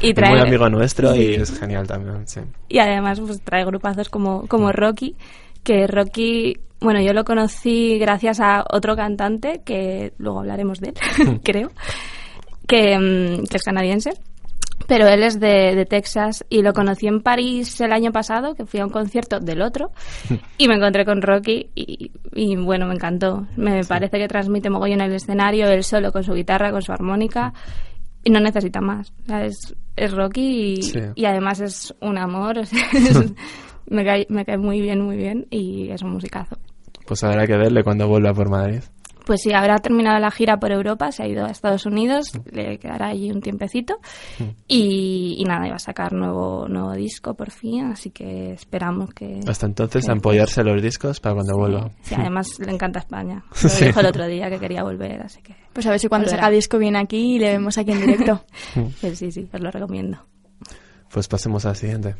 y 0.00 0.08
Es 0.08 0.14
trae, 0.14 0.30
muy 0.30 0.40
amigo 0.40 0.68
nuestro 0.70 1.12
Sí. 1.12 1.20
y 1.20 1.34
es 1.34 1.58
genial 1.60 1.86
también, 1.86 2.26
sí. 2.26 2.40
y 2.68 2.78
además 2.78 3.20
pues 3.20 3.40
trae 3.42 3.64
grupazos 3.64 4.08
como, 4.08 4.46
como 4.48 4.72
Rocky, 4.72 5.14
que 5.62 5.86
Rocky, 5.86 6.56
bueno, 6.80 7.00
yo 7.02 7.12
lo 7.12 7.24
conocí 7.24 7.98
gracias 7.98 8.40
a 8.40 8.64
otro 8.70 8.96
cantante, 8.96 9.60
que 9.64 10.14
luego 10.16 10.40
hablaremos 10.40 10.80
de 10.80 10.88
él, 10.88 11.40
creo, 11.44 11.70
que, 12.66 12.98
mm, 12.98 13.44
que 13.46 13.56
es 13.58 13.62
canadiense. 13.62 14.10
Pero 14.90 15.06
él 15.06 15.22
es 15.22 15.38
de, 15.38 15.76
de 15.76 15.86
Texas 15.86 16.44
y 16.48 16.62
lo 16.62 16.72
conocí 16.72 17.06
en 17.06 17.20
París 17.22 17.80
el 17.80 17.92
año 17.92 18.10
pasado, 18.10 18.56
que 18.56 18.66
fui 18.66 18.80
a 18.80 18.84
un 18.84 18.90
concierto 18.90 19.38
del 19.38 19.62
otro, 19.62 19.92
y 20.58 20.66
me 20.66 20.74
encontré 20.74 21.04
con 21.04 21.22
Rocky 21.22 21.70
y, 21.76 22.10
y, 22.34 22.56
bueno, 22.56 22.86
me 22.86 22.94
encantó. 22.94 23.46
Me 23.56 23.84
parece 23.84 24.18
que 24.18 24.26
transmite 24.26 24.68
mogollón 24.68 25.00
en 25.00 25.10
el 25.10 25.14
escenario, 25.14 25.68
él 25.68 25.84
solo 25.84 26.10
con 26.10 26.24
su 26.24 26.32
guitarra, 26.34 26.72
con 26.72 26.82
su 26.82 26.90
armónica, 26.90 27.52
y 28.24 28.30
no 28.30 28.40
necesita 28.40 28.80
más. 28.80 29.12
O 29.22 29.26
sea, 29.26 29.44
es, 29.44 29.76
es 29.94 30.12
Rocky 30.12 30.72
y, 30.78 30.82
Sí. 30.82 30.98
y 31.14 31.24
además 31.24 31.60
es 31.60 31.94
un 32.00 32.18
amor, 32.18 32.58
o 32.58 32.66
sea, 32.66 32.82
es- 32.92 33.32
me, 33.86 34.04
cae, 34.04 34.26
me 34.28 34.44
cae 34.44 34.58
muy 34.58 34.80
bien, 34.80 35.00
muy 35.02 35.16
bien 35.16 35.46
y 35.50 35.88
es 35.90 36.02
un 36.02 36.10
musicazo. 36.14 36.58
Pues 37.06 37.22
habrá 37.22 37.46
que 37.46 37.56
verle 37.56 37.84
cuando 37.84 38.08
vuelva 38.08 38.32
por 38.34 38.50
Madrid. 38.50 38.80
Pues 39.30 39.42
sí, 39.42 39.52
habrá 39.52 39.78
terminado 39.78 40.18
la 40.18 40.32
gira 40.32 40.58
por 40.58 40.72
Europa, 40.72 41.12
se 41.12 41.22
ha 41.22 41.28
ido 41.28 41.44
a 41.46 41.50
Estados 41.52 41.86
Unidos, 41.86 42.32
le 42.50 42.78
quedará 42.80 43.10
allí 43.10 43.30
un 43.30 43.40
tiempecito 43.40 43.94
y, 44.66 45.36
y 45.38 45.44
nada, 45.44 45.68
iba 45.68 45.76
a 45.76 45.78
sacar 45.78 46.12
nuevo, 46.12 46.66
nuevo 46.66 46.92
disco 46.94 47.34
por 47.34 47.52
fin, 47.52 47.92
así 47.92 48.10
que 48.10 48.50
esperamos 48.54 49.14
que... 49.14 49.38
Hasta 49.46 49.66
entonces, 49.66 50.04
que- 50.04 50.10
a 50.10 50.14
empollarse 50.14 50.64
los 50.64 50.82
discos 50.82 51.20
para 51.20 51.36
cuando 51.36 51.56
vuelva. 51.56 51.92
Sí, 52.02 52.16
además 52.18 52.58
le 52.58 52.72
encanta 52.72 52.98
España. 52.98 53.44
Lo 53.62 53.68
Sí. 53.68 53.84
dijo 53.84 54.00
el 54.00 54.06
otro 54.06 54.26
día 54.26 54.50
que 54.50 54.58
quería 54.58 54.82
volver, 54.82 55.22
así 55.22 55.40
que... 55.42 55.54
Pues 55.72 55.86
a 55.86 55.90
ver 55.90 56.00
si 56.00 56.08
cuando 56.08 56.26
Volverá. 56.26 56.42
saca 56.42 56.50
disco 56.52 56.78
viene 56.78 56.98
aquí 56.98 57.36
y 57.36 57.38
le 57.38 57.50
vemos 57.52 57.78
aquí 57.78 57.92
en 57.92 58.00
directo. 58.00 58.44
Pues 59.00 59.16
sí, 59.16 59.30
sí, 59.30 59.48
os 59.52 59.60
lo 59.60 59.70
recomiendo. 59.70 60.18
Pues 61.12 61.28
pasemos 61.28 61.64
al 61.66 61.76
siguiente. 61.76 62.16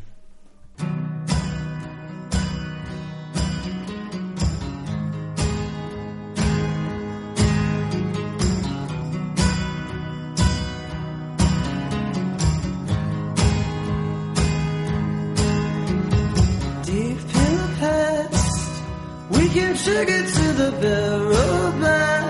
sugar 19.75 20.23
to 20.35 20.53
the 20.53 20.71
barrel 20.81 21.71
back. 21.81 22.20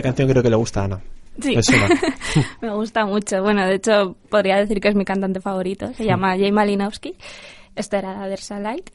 Esta 0.00 0.08
canción 0.08 0.28
creo 0.28 0.42
que 0.42 0.50
le 0.50 0.56
gusta 0.56 0.80
a 0.82 0.84
Ana. 0.84 1.00
Sí, 1.40 1.54
Es 1.54 1.66
me 2.60 2.74
gusta 2.74 3.06
mucho. 3.06 3.42
Bueno, 3.42 3.64
de 3.66 3.74
hecho, 3.76 4.16
podría 4.28 4.56
decir 4.56 4.80
que 4.80 4.88
es 4.88 4.94
mi 4.94 5.04
cantante 5.04 5.40
favorito. 5.40 5.92
Se 5.94 6.04
llama 6.04 6.36
Jay 6.36 6.52
Malinowski. 6.52 7.14
Este 7.76 7.98
era 7.98 8.26
Dersa 8.26 8.58
Light. 8.58 8.90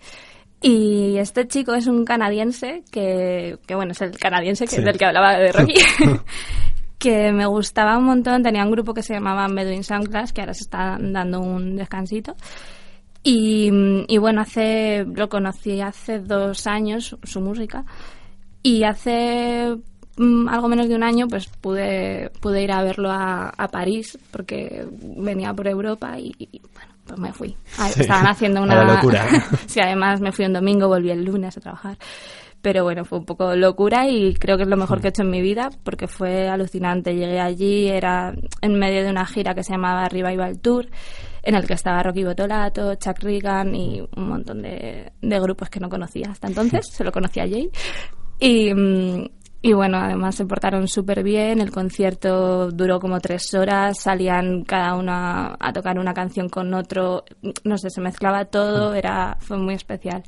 Y 0.61 1.17
este 1.17 1.47
chico 1.47 1.73
es 1.73 1.87
un 1.87 2.05
canadiense 2.05 2.83
que, 2.91 3.57
que 3.67 3.75
bueno, 3.75 3.91
es 3.91 4.01
el 4.01 4.17
canadiense 4.17 4.65
que 4.65 4.75
Sí. 4.77 4.81
del 4.83 4.97
que 4.97 5.05
hablaba 5.05 5.37
de 5.37 5.51
Rocky. 5.51 5.73
que 6.97 7.31
me 7.31 7.45
gustaba 7.45 7.97
un 7.97 8.05
montón. 8.05 8.43
Tenía 8.43 8.63
un 8.63 8.71
grupo 8.71 8.93
que 8.93 9.03
se 9.03 9.13
llamaba 9.13 9.47
Meduin 9.47 9.83
Soundclass, 9.83 10.33
que 10.33 10.41
ahora 10.41 10.53
se 10.53 10.63
está 10.63 10.97
dando 10.99 11.39
un 11.39 11.75
descansito. 11.75 12.35
Y, 13.23 13.69
y 14.07 14.17
bueno, 14.17 14.41
hace 14.41 15.03
lo 15.05 15.29
conocí 15.29 15.81
hace 15.81 16.19
dos 16.19 16.67
años, 16.67 17.17
su 17.23 17.41
música. 17.41 17.85
Y 18.61 18.83
hace 18.83 19.75
mm, 20.17 20.47
algo 20.47 20.67
menos 20.67 20.87
de 20.87 20.95
un 20.95 21.03
año, 21.03 21.27
pues 21.27 21.47
pude, 21.47 22.31
pude 22.41 22.63
ir 22.63 22.71
a 22.71 22.83
verlo 22.83 23.09
a, 23.11 23.49
a 23.49 23.67
París, 23.67 24.17
porque 24.31 24.85
venía 25.01 25.53
por 25.53 25.67
Europa 25.67 26.17
y, 26.19 26.33
y, 26.37 26.61
bueno, 26.73 26.93
pues 27.05 27.19
me 27.19 27.33
fui. 27.33 27.55
Ah, 27.77 27.89
Sí, 27.89 28.01
Estaban 28.01 28.27
haciendo 28.27 28.61
una... 28.63 28.83
la 28.83 28.95
locura. 28.95 29.25
sí, 29.67 29.79
además 29.79 30.21
me 30.21 30.31
fui 30.31 30.45
un 30.45 30.53
domingo, 30.53 30.87
volví 30.87 31.11
el 31.11 31.23
lunes 31.23 31.57
a 31.57 31.61
trabajar. 31.61 31.97
Pero 32.61 32.83
bueno, 32.83 33.05
fue 33.05 33.19
un 33.19 33.25
poco 33.25 33.55
locura 33.55 34.07
y 34.09 34.33
creo 34.33 34.57
que 34.57 34.63
es 34.63 34.69
lo 34.69 34.75
mejor 34.75 34.99
que 34.99 35.07
he 35.07 35.09
hecho 35.09 35.21
en 35.21 35.29
mi 35.29 35.39
vida 35.39 35.69
porque 35.83 36.07
fue 36.07 36.49
alucinante. 36.49 37.13
Llegué 37.13 37.39
allí, 37.39 37.87
era 37.87 38.33
en 38.59 38.79
medio 38.79 39.03
de 39.03 39.11
una 39.11 39.23
gira 39.27 39.53
que 39.53 39.63
se 39.63 39.73
llamaba 39.73 40.09
Revival 40.09 40.59
Tour, 40.61 40.87
en 41.43 41.53
el 41.53 41.67
que 41.67 41.73
estaba 41.73 42.01
Rocky 42.01 42.23
Botolato, 42.23 42.95
Chuck 42.95 43.19
Reagan 43.19 43.75
y 43.75 44.01
un 44.15 44.29
montón 44.29 44.63
de, 44.63 45.11
de 45.21 45.39
grupos 45.39 45.69
que 45.69 45.79
no 45.79 45.89
conocía 45.89 46.31
hasta 46.31 46.47
entonces, 46.47 46.87
solo 46.91 47.11
conocía 47.11 47.43
a 47.43 47.47
Jay. 47.47 47.69
Y, 48.39 48.73
mm, 48.73 49.27
Y 49.65 49.73
bueno, 49.73 49.97
además 49.97 50.35
se 50.35 50.45
portaron 50.45 50.87
súper 50.87 51.23
bien, 51.23 51.59
el 51.59 51.71
concierto 51.71 52.69
duró 52.69 52.99
como 52.99 53.19
tres 53.19 53.51
horas, 53.55 53.97
salían 53.99 54.63
cada 54.63 54.93
una 54.95 55.57
a 55.59 55.73
tocar 55.73 55.97
una 55.97 56.13
canción 56.13 56.49
con 56.49 56.71
otro, 56.75 57.23
no 57.63 57.75
sé, 57.79 57.89
se 57.89 57.99
mezclaba 57.99 58.45
todo, 58.45 58.93
era 58.93 59.37
fue 59.39 59.57
muy 59.57 59.73
especial. 59.73 60.21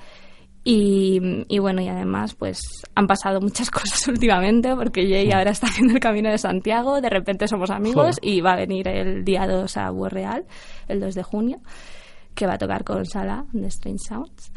Y, 0.63 1.45
y 1.49 1.59
bueno, 1.59 1.83
y 1.83 1.87
además 1.87 2.33
pues 2.33 2.59
han 2.95 3.05
pasado 3.05 3.39
muchas 3.39 3.69
cosas 3.79 4.07
últimamente 4.07 4.75
porque 4.75 5.07
Jay 5.07 5.31
ahora 5.31 5.51
está 5.51 5.67
haciendo 5.67 5.93
el 5.93 5.99
Camino 5.99 6.31
de 6.31 6.39
Santiago, 6.39 6.99
de 6.99 7.09
repente 7.11 7.47
somos 7.47 7.69
amigos 7.69 8.17
Joder. 8.19 8.33
y 8.35 8.41
va 8.41 8.53
a 8.53 8.55
venir 8.55 8.87
el 8.87 9.23
día 9.23 9.45
2 9.45 9.77
a 9.77 9.91
Real, 10.09 10.47
el 10.87 10.99
2 10.99 11.13
de 11.13 11.21
junio, 11.21 11.61
que 12.33 12.47
va 12.47 12.55
a 12.55 12.57
tocar 12.57 12.83
con 12.83 13.05
Sala 13.05 13.45
de 13.51 13.67
Strange 13.67 13.99
Sounds. 13.99 14.51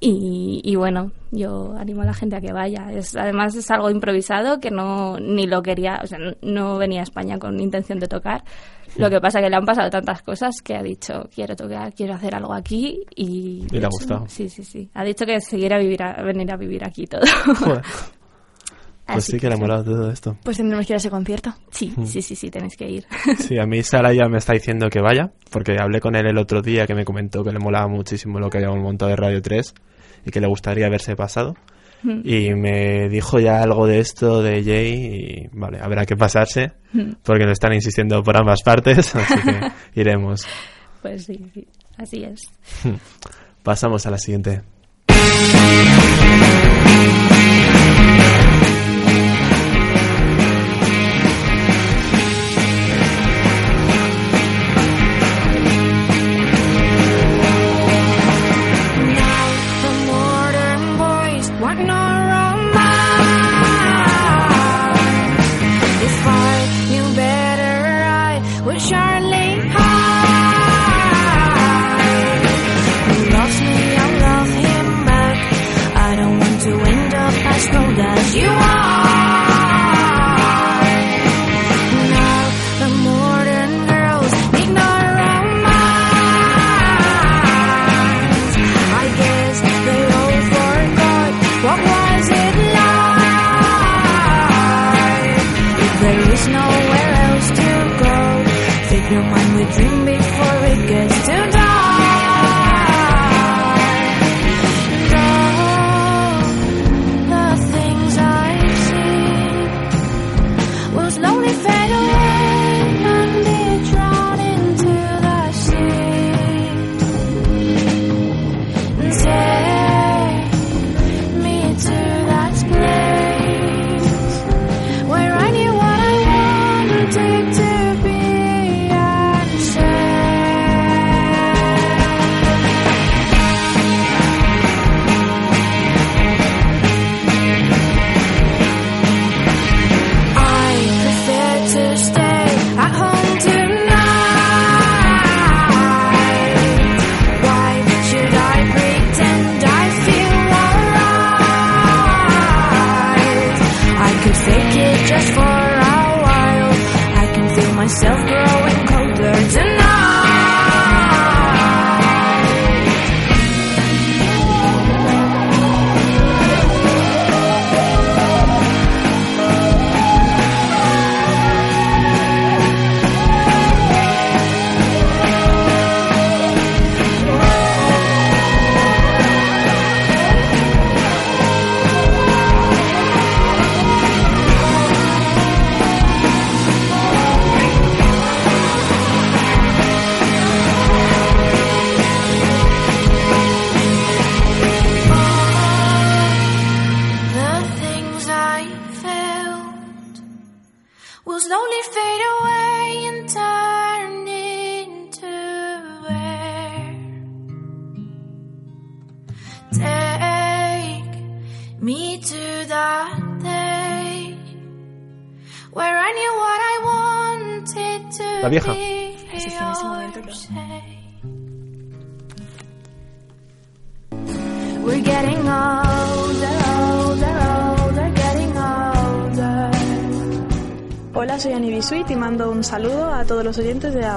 Y, 0.00 0.60
y 0.64 0.76
bueno, 0.76 1.10
yo 1.32 1.74
animo 1.76 2.02
a 2.02 2.04
la 2.04 2.14
gente 2.14 2.36
a 2.36 2.40
que 2.40 2.52
vaya. 2.52 2.92
Es, 2.92 3.16
además 3.16 3.54
es 3.56 3.68
algo 3.70 3.90
improvisado 3.90 4.60
que 4.60 4.70
no 4.70 5.18
ni 5.18 5.46
lo 5.46 5.60
quería, 5.62 6.00
o 6.02 6.06
sea, 6.06 6.18
no- 6.42 6.78
venía 6.78 7.00
a 7.00 7.02
España 7.04 7.38
con 7.38 7.58
intención 7.58 7.98
de 7.98 8.06
tocar. 8.06 8.44
Lo 8.96 9.10
que 9.10 9.20
pasa 9.20 9.40
que 9.40 9.50
le 9.50 9.56
han 9.56 9.64
pasado 9.66 9.90
tantas 9.90 10.22
cosas 10.22 10.62
que 10.62 10.74
ha 10.76 10.82
dicho 10.82 11.28
quiero 11.34 11.54
tocar, 11.54 11.92
quiero 11.94 12.14
hacer 12.14 12.34
algo 12.34 12.54
aquí 12.54 13.00
y. 13.14 13.66
Y 13.70 13.78
le 13.78 13.86
ha 13.86 13.88
gustado. 13.90 14.24
Sí, 14.28 14.48
sí, 14.48 14.64
sí. 14.64 14.88
Ha 14.94 15.04
dicho 15.04 15.26
que 15.26 15.40
seguir 15.40 15.72
a 15.74 15.78
vivir, 15.78 16.02
a, 16.02 16.22
venir 16.22 16.50
a 16.52 16.56
vivir 16.56 16.84
aquí 16.84 17.06
todo. 17.06 17.22
Joder. 17.58 17.82
Pues 19.08 19.24
Así 19.24 19.32
sí 19.32 19.38
que 19.38 19.46
le 19.48 19.54
ha 19.54 19.56
sí. 19.56 19.62
molado 19.62 19.84
todo 19.84 20.10
esto. 20.10 20.36
Pues 20.44 20.58
tendremos 20.58 20.86
que 20.86 20.92
ir 20.92 20.96
a 20.96 20.98
ese 20.98 21.08
concierto. 21.10 21.54
Sí, 21.70 21.92
Mm. 21.96 22.04
sí, 22.04 22.20
sí, 22.22 22.36
sí, 22.36 22.50
tenéis 22.50 22.76
que 22.76 22.88
ir. 22.88 23.06
Sí, 23.38 23.58
a 23.58 23.64
mí 23.66 23.82
Sara 23.82 24.12
ya 24.12 24.28
me 24.28 24.36
está 24.38 24.52
diciendo 24.52 24.88
que 24.90 25.00
vaya, 25.00 25.32
porque 25.50 25.76
hablé 25.80 25.98
con 26.00 26.14
él 26.14 26.26
el 26.26 26.36
otro 26.38 26.60
día 26.60 26.86
que 26.86 26.94
me 26.94 27.04
comentó 27.06 27.42
que 27.42 27.50
le 27.50 27.58
molaba 27.58 27.88
muchísimo 27.88 28.38
lo 28.38 28.50
que 28.50 28.58
habíamos 28.58 28.80
montado 28.82 29.08
de 29.10 29.16
Radio 29.16 29.40
3 29.40 29.74
y 30.26 30.30
que 30.30 30.40
le 30.40 30.46
gustaría 30.46 30.86
haberse 30.86 31.16
pasado. 31.16 31.54
Mm. 32.02 32.20
Y 32.22 32.54
me 32.54 33.08
dijo 33.08 33.40
ya 33.40 33.62
algo 33.62 33.86
de 33.86 33.98
esto 34.00 34.42
de 34.42 34.62
Jay 34.62 34.92
y 34.92 35.48
vale, 35.58 35.78
habrá 35.80 36.04
que 36.06 36.14
pasarse 36.16 36.72
Mm. 36.92 37.12
porque 37.22 37.44
lo 37.44 37.52
están 37.52 37.72
insistiendo 37.72 38.22
por 38.22 38.36
ambas 38.36 38.62
partes, 38.62 39.14
así 39.16 39.34
que 39.42 39.72
iremos. 40.00 40.46
Pues 41.02 41.24
sí, 41.24 41.50
sí, 41.54 41.66
así 41.96 42.24
es. 42.24 42.40
Pasamos 43.62 44.04
a 44.06 44.10
la 44.10 44.18
siguiente. 44.18 44.60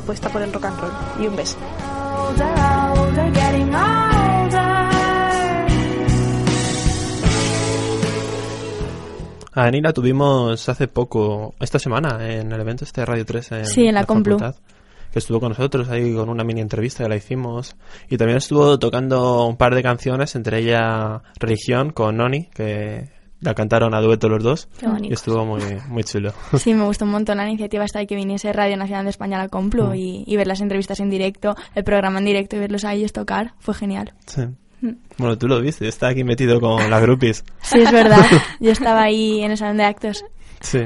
Apuesta 0.01 0.29
por 0.29 0.41
el 0.41 0.51
Rock 0.51 0.65
and 0.65 0.79
Roll. 0.79 0.91
Y 1.23 1.27
un 1.27 1.35
beso. 1.35 1.57
A 9.53 9.65
Ani 9.65 9.81
la 9.81 9.91
tuvimos 9.91 10.69
hace 10.69 10.87
poco, 10.87 11.53
esta 11.59 11.77
semana, 11.77 12.25
en 12.25 12.51
el 12.51 12.61
evento 12.61 12.85
este 12.85 13.01
de 13.01 13.05
Radio 13.05 13.25
3 13.25 13.51
en, 13.51 13.65
Sí, 13.65 13.85
en 13.85 13.95
la 13.95 14.05
Complu. 14.05 14.39
facultad, 14.39 14.61
que 15.11 15.19
estuvo 15.19 15.41
con 15.41 15.49
nosotros 15.49 15.89
ahí 15.89 16.15
con 16.15 16.29
una 16.29 16.45
mini 16.45 16.61
entrevista 16.61 17.03
que 17.03 17.09
la 17.09 17.17
hicimos. 17.17 17.75
Y 18.09 18.15
también 18.17 18.37
estuvo 18.37 18.79
tocando 18.79 19.45
un 19.45 19.57
par 19.57 19.75
de 19.75 19.83
canciones, 19.83 20.35
entre 20.35 20.59
ella 20.59 21.21
Religión 21.37 21.91
con 21.91 22.15
Noni, 22.15 22.45
que 22.53 23.09
la 23.41 23.53
cantaron 23.53 23.93
a 23.93 24.01
dueto 24.01 24.29
los 24.29 24.41
dos. 24.43 24.69
Qué 24.79 24.87
bonito. 24.87 25.09
Y 25.09 25.13
estuvo 25.13 25.45
muy, 25.45 25.61
muy 25.87 26.03
chulo. 26.03 26.33
Sí, 26.57 26.73
me 26.73 26.83
gustó 26.85 27.05
un 27.05 27.11
montón 27.11 27.37
la 27.37 27.47
iniciativa 27.47 27.83
hasta 27.83 27.99
de 27.99 28.07
que 28.07 28.15
viniese 28.15 28.53
Radio 28.53 28.77
Nacional 28.77 29.03
de 29.05 29.09
España 29.09 29.37
a 29.37 29.43
la 29.43 29.49
Complu 29.49 29.87
Mm. 29.87 29.95
y, 29.95 30.23
y 30.27 30.37
ver 30.37 30.47
las 30.47 30.61
entrevistas 30.61 30.99
en 30.99 31.09
directo, 31.09 31.55
el 31.75 31.83
programa 31.83 32.19
en 32.19 32.25
directo 32.25 32.55
y 32.55 32.59
verlos 32.59 32.85
a 32.85 32.93
ellos 32.93 33.11
tocar. 33.13 33.53
Fue 33.59 33.73
genial. 33.73 34.13
Sí. 34.27 34.43
Bueno, 35.17 35.37
tú 35.37 35.47
lo 35.47 35.61
viste, 35.61 35.87
está 35.87 36.07
aquí 36.07 36.23
metido 36.23 36.59
con 36.59 36.89
las 36.89 37.01
groupies. 37.03 37.43
Sí, 37.61 37.79
es 37.81 37.91
verdad. 37.91 38.25
Yo 38.59 38.71
estaba 38.71 39.03
ahí 39.03 39.41
en 39.43 39.51
el 39.51 39.57
salón 39.57 39.77
de 39.77 39.83
actos. 39.85 40.25
Sí. 40.59 40.79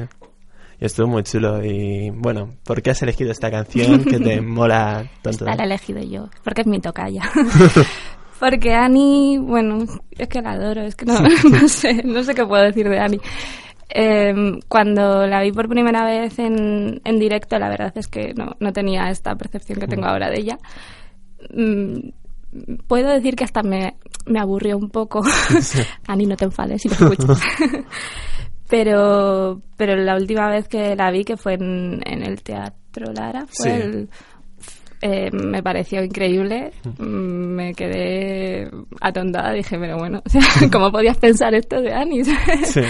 Y 0.82 0.86
estuvo 0.86 1.08
muy 1.08 1.24
chulo. 1.24 1.64
Y 1.64 2.10
bueno, 2.10 2.56
¿por 2.66 2.82
qué 2.82 2.90
has 2.92 3.02
elegido 3.04 3.32
esta 3.32 3.50
canción 3.50 4.04
que 4.04 4.20
te 4.20 4.42
mola 4.42 5.10
tanto? 5.22 5.46
Esta 5.46 5.56
la 5.56 5.64
he 5.64 5.66
elegido 5.66 6.02
yo, 6.04 6.28
porque 6.44 6.62
es 6.62 6.68
mi 6.68 6.82
tocaya. 6.82 7.22
Porque 8.40 8.74
Ani, 8.74 9.38
bueno, 9.38 9.86
es 10.12 10.28
que 10.28 10.42
la 10.42 10.52
adoro, 10.52 10.82
es 10.82 10.96
que 10.96 11.06
no, 11.06 11.20
no 11.52 11.68
sé, 11.68 12.04
no 12.04 12.24
sé 12.24 12.34
qué 12.36 12.46
puedo 12.46 12.64
decir 12.64 12.88
de 12.90 13.00
Ani. 13.00 13.20
Eh, 13.90 14.34
cuando 14.68 15.26
la 15.28 15.42
vi 15.42 15.52
por 15.52 15.70
primera 15.70 16.04
vez 16.06 16.38
en, 16.40 17.00
en 17.04 17.20
directo, 17.20 17.58
la 17.60 17.70
verdad 17.70 17.94
es 17.96 18.08
que 18.08 18.34
no, 18.34 18.56
no 18.60 18.74
tenía 18.74 19.10
esta 19.10 19.36
percepción 19.36 19.80
que 19.80 19.88
tengo 19.88 20.06
ahora 20.08 20.30
de 20.30 20.40
ella. 20.40 20.58
Mm, 21.54 22.10
puedo 22.88 23.10
decir 23.10 23.36
que 23.36 23.44
hasta 23.44 23.64
me, 23.64 23.96
me 24.26 24.40
aburrió 24.40 24.78
un 24.78 24.90
poco. 24.90 25.22
Ani, 26.08 26.26
no 26.26 26.36
te 26.36 26.46
enfades 26.46 26.82
si 26.82 26.90
lo 26.90 26.96
escuchas. 26.96 27.40
pero, 28.70 29.62
pero 29.78 29.96
la 29.96 30.16
última 30.16 30.50
vez 30.50 30.68
que 30.68 30.96
la 30.96 31.12
vi, 31.12 31.24
que 31.24 31.38
fue 31.38 31.54
en, 31.54 32.02
en 32.06 32.24
el 32.24 32.42
Teatro 32.42 33.14
Lara, 33.14 33.46
fue 33.48 33.66
Sí. 33.66 33.70
el- 33.82 34.10
eh, 35.06 35.30
me 35.32 35.62
pareció 35.62 36.04
increíble. 36.04 36.72
Mm, 36.98 37.56
Me 37.56 37.74
quedé 37.74 38.70
atontada. 39.02 39.52
Dije, 39.54 39.78
pero 39.78 39.98
bueno, 39.98 40.22
o 40.26 40.30
sea, 40.30 40.42
¿cómo 40.72 40.92
podías 40.92 41.18
pensar 41.18 41.54
esto 41.54 41.82
de 41.82 41.94
Ani? 41.94 42.24
Sí. 42.66 42.82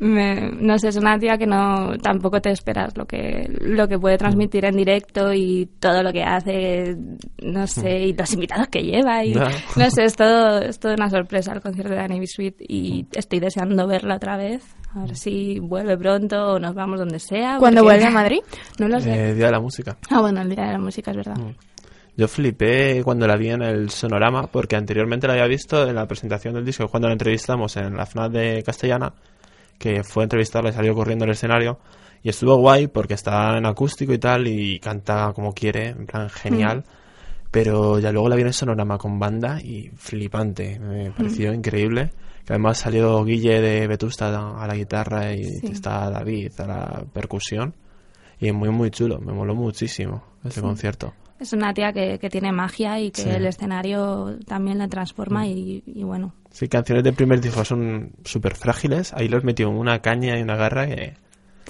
Me- 0.00 0.50
no 0.52 0.78
sé, 0.78 0.88
es 0.88 0.96
una 0.96 1.18
tía 1.18 1.36
que 1.36 1.46
no 1.46 1.96
tampoco 1.98 2.40
te 2.40 2.50
esperas 2.50 2.96
lo 2.96 3.04
que 3.06 3.50
lo 3.60 3.88
que 3.88 3.98
puede 3.98 4.16
transmitir 4.16 4.64
en 4.64 4.76
directo 4.76 5.32
y 5.34 5.68
todo 5.80 6.02
lo 6.04 6.12
que 6.12 6.22
hace, 6.22 6.96
no 7.42 7.66
sé, 7.66 7.98
y 8.06 8.12
los 8.12 8.32
invitados 8.32 8.68
que 8.68 8.82
lleva 8.82 9.24
y 9.24 9.34
no 9.34 9.90
sé, 9.90 10.04
es 10.04 10.14
todo 10.14 10.60
es 10.60 10.78
toda 10.78 10.94
una 10.94 11.10
sorpresa 11.10 11.52
el 11.52 11.60
concierto 11.60 11.92
de 11.94 12.00
Annie 12.00 12.26
Sweet 12.28 12.56
y 12.60 13.06
estoy 13.12 13.40
deseando 13.40 13.86
verla 13.88 14.16
otra 14.16 14.36
vez. 14.36 14.62
A 14.94 15.00
ver 15.00 15.16
si 15.16 15.58
vuelve 15.58 15.98
pronto 15.98 16.54
o 16.54 16.58
nos 16.58 16.74
vamos 16.74 16.98
donde 16.98 17.18
sea. 17.18 17.58
¿Cuándo 17.58 17.82
porque- 17.82 17.96
vuelve 17.98 18.06
a 18.06 18.10
Madrid? 18.10 18.38
No 18.78 18.88
lo 18.88 19.00
sé. 19.00 19.10
Eh, 19.30 19.34
Día 19.34 19.46
de 19.46 19.52
la 19.52 19.60
Música. 19.60 19.98
Ah, 20.10 20.20
bueno, 20.20 20.40
el 20.40 20.48
día 20.54 20.64
de 20.66 20.72
la 20.72 20.78
música 20.78 21.10
es 21.10 21.16
verdad. 21.18 21.36
Yo 22.16 22.26
flipé 22.26 23.02
cuando 23.04 23.26
la 23.26 23.36
vi 23.36 23.50
en 23.50 23.62
el 23.62 23.90
Sonorama, 23.90 24.46
porque 24.46 24.76
anteriormente 24.76 25.26
la 25.26 25.34
había 25.34 25.46
visto 25.46 25.86
en 25.88 25.94
la 25.94 26.06
presentación 26.06 26.54
del 26.54 26.64
disco, 26.64 26.88
cuando 26.88 27.06
la 27.08 27.12
entrevistamos 27.14 27.76
en 27.76 27.96
la 27.96 28.06
FNAC 28.06 28.32
de 28.32 28.62
Castellana, 28.64 29.12
que 29.78 30.02
fue 30.04 30.22
a 30.22 30.24
entrevistarla 30.24 30.70
y 30.70 30.72
salió 30.72 30.94
corriendo 30.94 31.24
al 31.24 31.30
escenario. 31.30 31.78
Y 32.22 32.28
estuvo 32.30 32.56
guay 32.56 32.88
porque 32.88 33.14
está 33.14 33.56
en 33.56 33.64
acústico 33.66 34.12
y 34.12 34.18
tal, 34.18 34.46
y 34.48 34.80
canta 34.80 35.32
como 35.34 35.52
quiere, 35.54 35.88
en 35.88 36.06
plan 36.06 36.28
genial. 36.28 36.84
Pero 37.50 37.98
ya 37.98 38.12
luego 38.12 38.28
la 38.28 38.36
vi 38.36 38.42
en 38.42 38.48
el 38.48 38.54
Sonorama 38.54 38.98
con 38.98 39.18
banda 39.18 39.60
y 39.62 39.88
flipante, 39.96 40.78
me 40.78 41.10
pareció 41.12 41.52
increíble. 41.52 42.10
Que 42.44 42.54
además 42.54 42.78
salió 42.78 43.24
Guille 43.24 43.60
de 43.60 43.86
Vetusta 43.86 44.28
a 44.60 44.66
la 44.66 44.74
guitarra 44.74 45.32
y 45.34 45.44
Sí. 45.44 45.66
está 45.72 46.10
David 46.10 46.52
a 46.60 46.66
la 46.66 47.04
percusión. 47.12 47.74
Y 48.40 48.48
es 48.48 48.54
muy, 48.54 48.70
muy 48.70 48.90
chulo, 48.90 49.18
me 49.20 49.32
moló 49.32 49.54
muchísimo 49.54 50.22
ese 50.44 50.56
Sí. 50.56 50.60
concierto. 50.60 51.12
Es 51.40 51.52
una 51.52 51.72
tía 51.72 51.92
que, 51.92 52.18
que 52.18 52.28
tiene 52.30 52.50
magia 52.52 52.98
y 53.00 53.10
que 53.10 53.22
Sí. 53.22 53.28
el 53.28 53.46
escenario 53.46 54.38
también 54.46 54.78
la 54.78 54.88
transforma 54.88 55.46
y, 55.46 55.82
y 55.86 56.02
bueno, 56.02 56.34
Sí, 56.50 56.66
canciones 56.68 57.04
del 57.04 57.14
primer 57.14 57.40
disco 57.40 57.64
son 57.64 58.10
súper 58.24 58.56
frágiles. 58.56 59.12
Ahí 59.14 59.28
los 59.28 59.44
metió 59.44 59.70
una 59.70 60.00
caña 60.00 60.38
y 60.38 60.42
una 60.42 60.56
garra 60.56 60.86
que... 60.86 61.14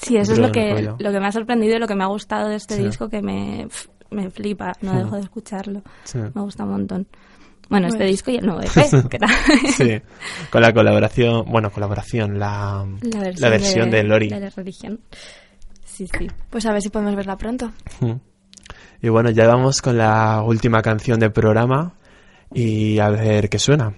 Sí, 0.00 0.16
eso 0.16 0.32
es 0.32 0.38
lo 0.38 0.50
que, 0.52 0.82
lo 0.98 1.10
que 1.12 1.20
me 1.20 1.26
ha 1.26 1.32
sorprendido 1.32 1.76
y 1.76 1.78
lo 1.80 1.86
que 1.88 1.96
me 1.96 2.04
ha 2.04 2.06
gustado 2.06 2.48
de 2.48 2.56
este 2.56 2.76
Sí. 2.76 2.84
disco, 2.84 3.08
que 3.08 3.20
me, 3.20 3.66
me 4.10 4.30
flipa, 4.30 4.72
no 4.80 4.94
Hmm. 4.94 4.98
dejo 4.98 5.16
de 5.16 5.22
escucharlo. 5.22 5.82
Sí. 6.04 6.18
Me 6.18 6.40
gusta 6.42 6.64
un 6.64 6.70
montón. 6.70 7.06
Bueno, 7.68 7.88
este 7.88 8.04
disco 8.04 8.30
y 8.30 8.36
el 8.36 8.46
nuevo 8.46 8.60
EP, 8.62 9.08
que 9.10 9.18
tal? 9.18 9.28
sí, 9.76 10.00
con 10.50 10.62
la 10.62 10.72
colaboración, 10.72 11.44
bueno, 11.50 11.70
colaboración, 11.70 12.38
la, 12.38 12.86
la 13.02 13.48
versión, 13.50 13.90
de, 13.90 14.04
Lori. 14.04 14.28
De 14.30 14.40
la 14.40 14.48
religión. 14.50 15.00
Sí, 15.84 16.06
sí. 16.18 16.28
Pues 16.48 16.64
a 16.64 16.72
ver 16.72 16.80
si 16.80 16.88
podemos 16.88 17.14
verla 17.16 17.36
pronto. 17.36 17.72
Mm. 18.00 18.12
Y 19.00 19.08
bueno, 19.08 19.30
ya 19.30 19.46
vamos 19.46 19.80
con 19.80 19.96
la 19.96 20.42
última 20.44 20.82
canción 20.82 21.20
del 21.20 21.32
programa 21.32 21.92
y 22.52 22.98
a 22.98 23.10
ver 23.10 23.48
qué 23.48 23.58
suena. 23.58 23.94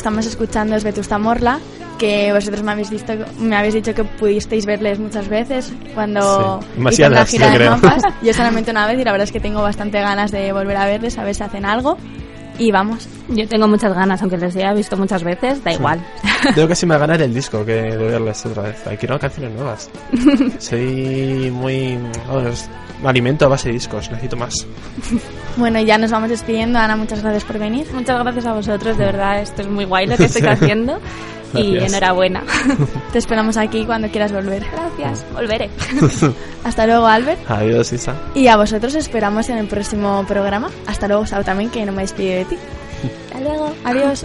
Estamos 0.00 0.26
escuchando 0.26 0.74
es 0.76 0.82
Vetusta 0.84 1.18
Morla, 1.18 1.60
que 1.98 2.32
vosotros 2.32 2.62
me 2.62 2.72
habéis 2.72 2.90
visto, 2.90 3.12
me 3.38 3.54
habéis 3.56 3.74
dicho 3.74 3.94
que 3.94 4.04
pudisteis 4.04 4.64
verles 4.66 4.98
muchas 4.98 5.28
veces 5.28 5.72
cuando 5.94 6.60
Sí, 6.60 6.66
hicieron 6.88 7.12
demasiadas, 7.12 7.18
la 7.18 7.26
gira 7.26 7.46
yo 7.46 7.52
de 7.52 7.58
creo. 7.58 7.70
mapas. 7.76 8.02
Yo 8.22 8.32
solamente 8.34 8.70
una 8.70 8.86
vez 8.86 8.98
y 8.98 9.04
la 9.04 9.12
verdad 9.12 9.24
es 9.24 9.32
que 9.32 9.40
tengo 9.40 9.60
bastante 9.62 10.00
ganas 10.00 10.30
de 10.30 10.52
volver 10.52 10.76
a 10.76 10.86
verles, 10.86 11.18
a 11.18 11.24
ver 11.24 11.34
si 11.34 11.42
hacen 11.42 11.64
algo. 11.64 11.96
Y 12.58 12.70
vamos. 12.72 13.08
Yo 13.28 13.48
tengo 13.48 13.66
muchas 13.68 13.94
ganas, 13.94 14.20
aunque 14.20 14.36
les 14.36 14.54
haya 14.56 14.74
visto 14.74 14.94
muchas 14.96 15.22
veces, 15.24 15.64
da 15.64 15.72
igual. 15.72 15.98
Tengo 16.54 16.68
que 16.68 16.74
si 16.74 16.84
me 16.84 16.98
ganar 16.98 17.20
el 17.22 17.32
disco 17.32 17.64
que 17.64 17.72
de 17.72 17.96
verles 17.96 18.44
otra 18.44 18.64
vez. 18.64 18.86
Hay 18.86 18.98
quiero 18.98 19.18
canciones 19.18 19.52
nuevas. 19.54 19.90
Soy 20.58 21.50
muy... 21.50 21.98
alimento 23.04 23.46
a 23.46 23.48
base 23.48 23.68
de 23.68 23.74
discos, 23.74 24.10
necesito 24.10 24.36
más. 24.36 24.54
Bueno, 25.60 25.78
ya 25.80 25.98
nos 25.98 26.10
vamos 26.10 26.30
despidiendo. 26.30 26.78
Ana, 26.78 26.96
muchas 26.96 27.22
gracias 27.22 27.44
por 27.44 27.58
venir. 27.58 27.86
Muchas 27.92 28.18
gracias 28.18 28.46
a 28.46 28.52
vosotros, 28.54 28.96
de 28.98 29.04
verdad, 29.04 29.40
esto 29.40 29.62
es 29.62 29.68
muy 29.68 29.84
guay 29.84 30.06
lo 30.06 30.16
que 30.18 30.24
estoy 30.24 30.42
haciendo. 30.48 30.98
Y 31.52 31.72
Gracias. 31.72 31.92
enhorabuena. 31.92 32.42
Te 33.12 33.18
esperamos 33.18 33.56
aquí 33.56 33.84
cuando 33.84 34.08
quieras 34.08 34.32
volver. 34.32 34.64
Gracias, 34.70 35.26
volveré. 35.32 35.68
Hasta 36.64 36.86
luego, 36.86 37.06
Albert. 37.06 37.40
Adiós, 37.50 37.92
Isa. 37.92 38.14
Y 38.34 38.46
a 38.46 38.56
vosotros 38.56 38.94
esperamos 38.94 39.48
en 39.48 39.58
el 39.58 39.66
próximo 39.66 40.24
programa. 40.28 40.70
Hasta 40.86 41.08
luego, 41.08 41.26
Sau, 41.26 41.42
también, 41.42 41.68
que 41.70 41.84
no 41.84 41.92
me 41.92 42.02
despido 42.02 42.34
de 42.36 42.44
ti. 42.44 42.56
Hasta 43.32 43.40
luego. 43.40 43.72
Adiós. 43.84 44.24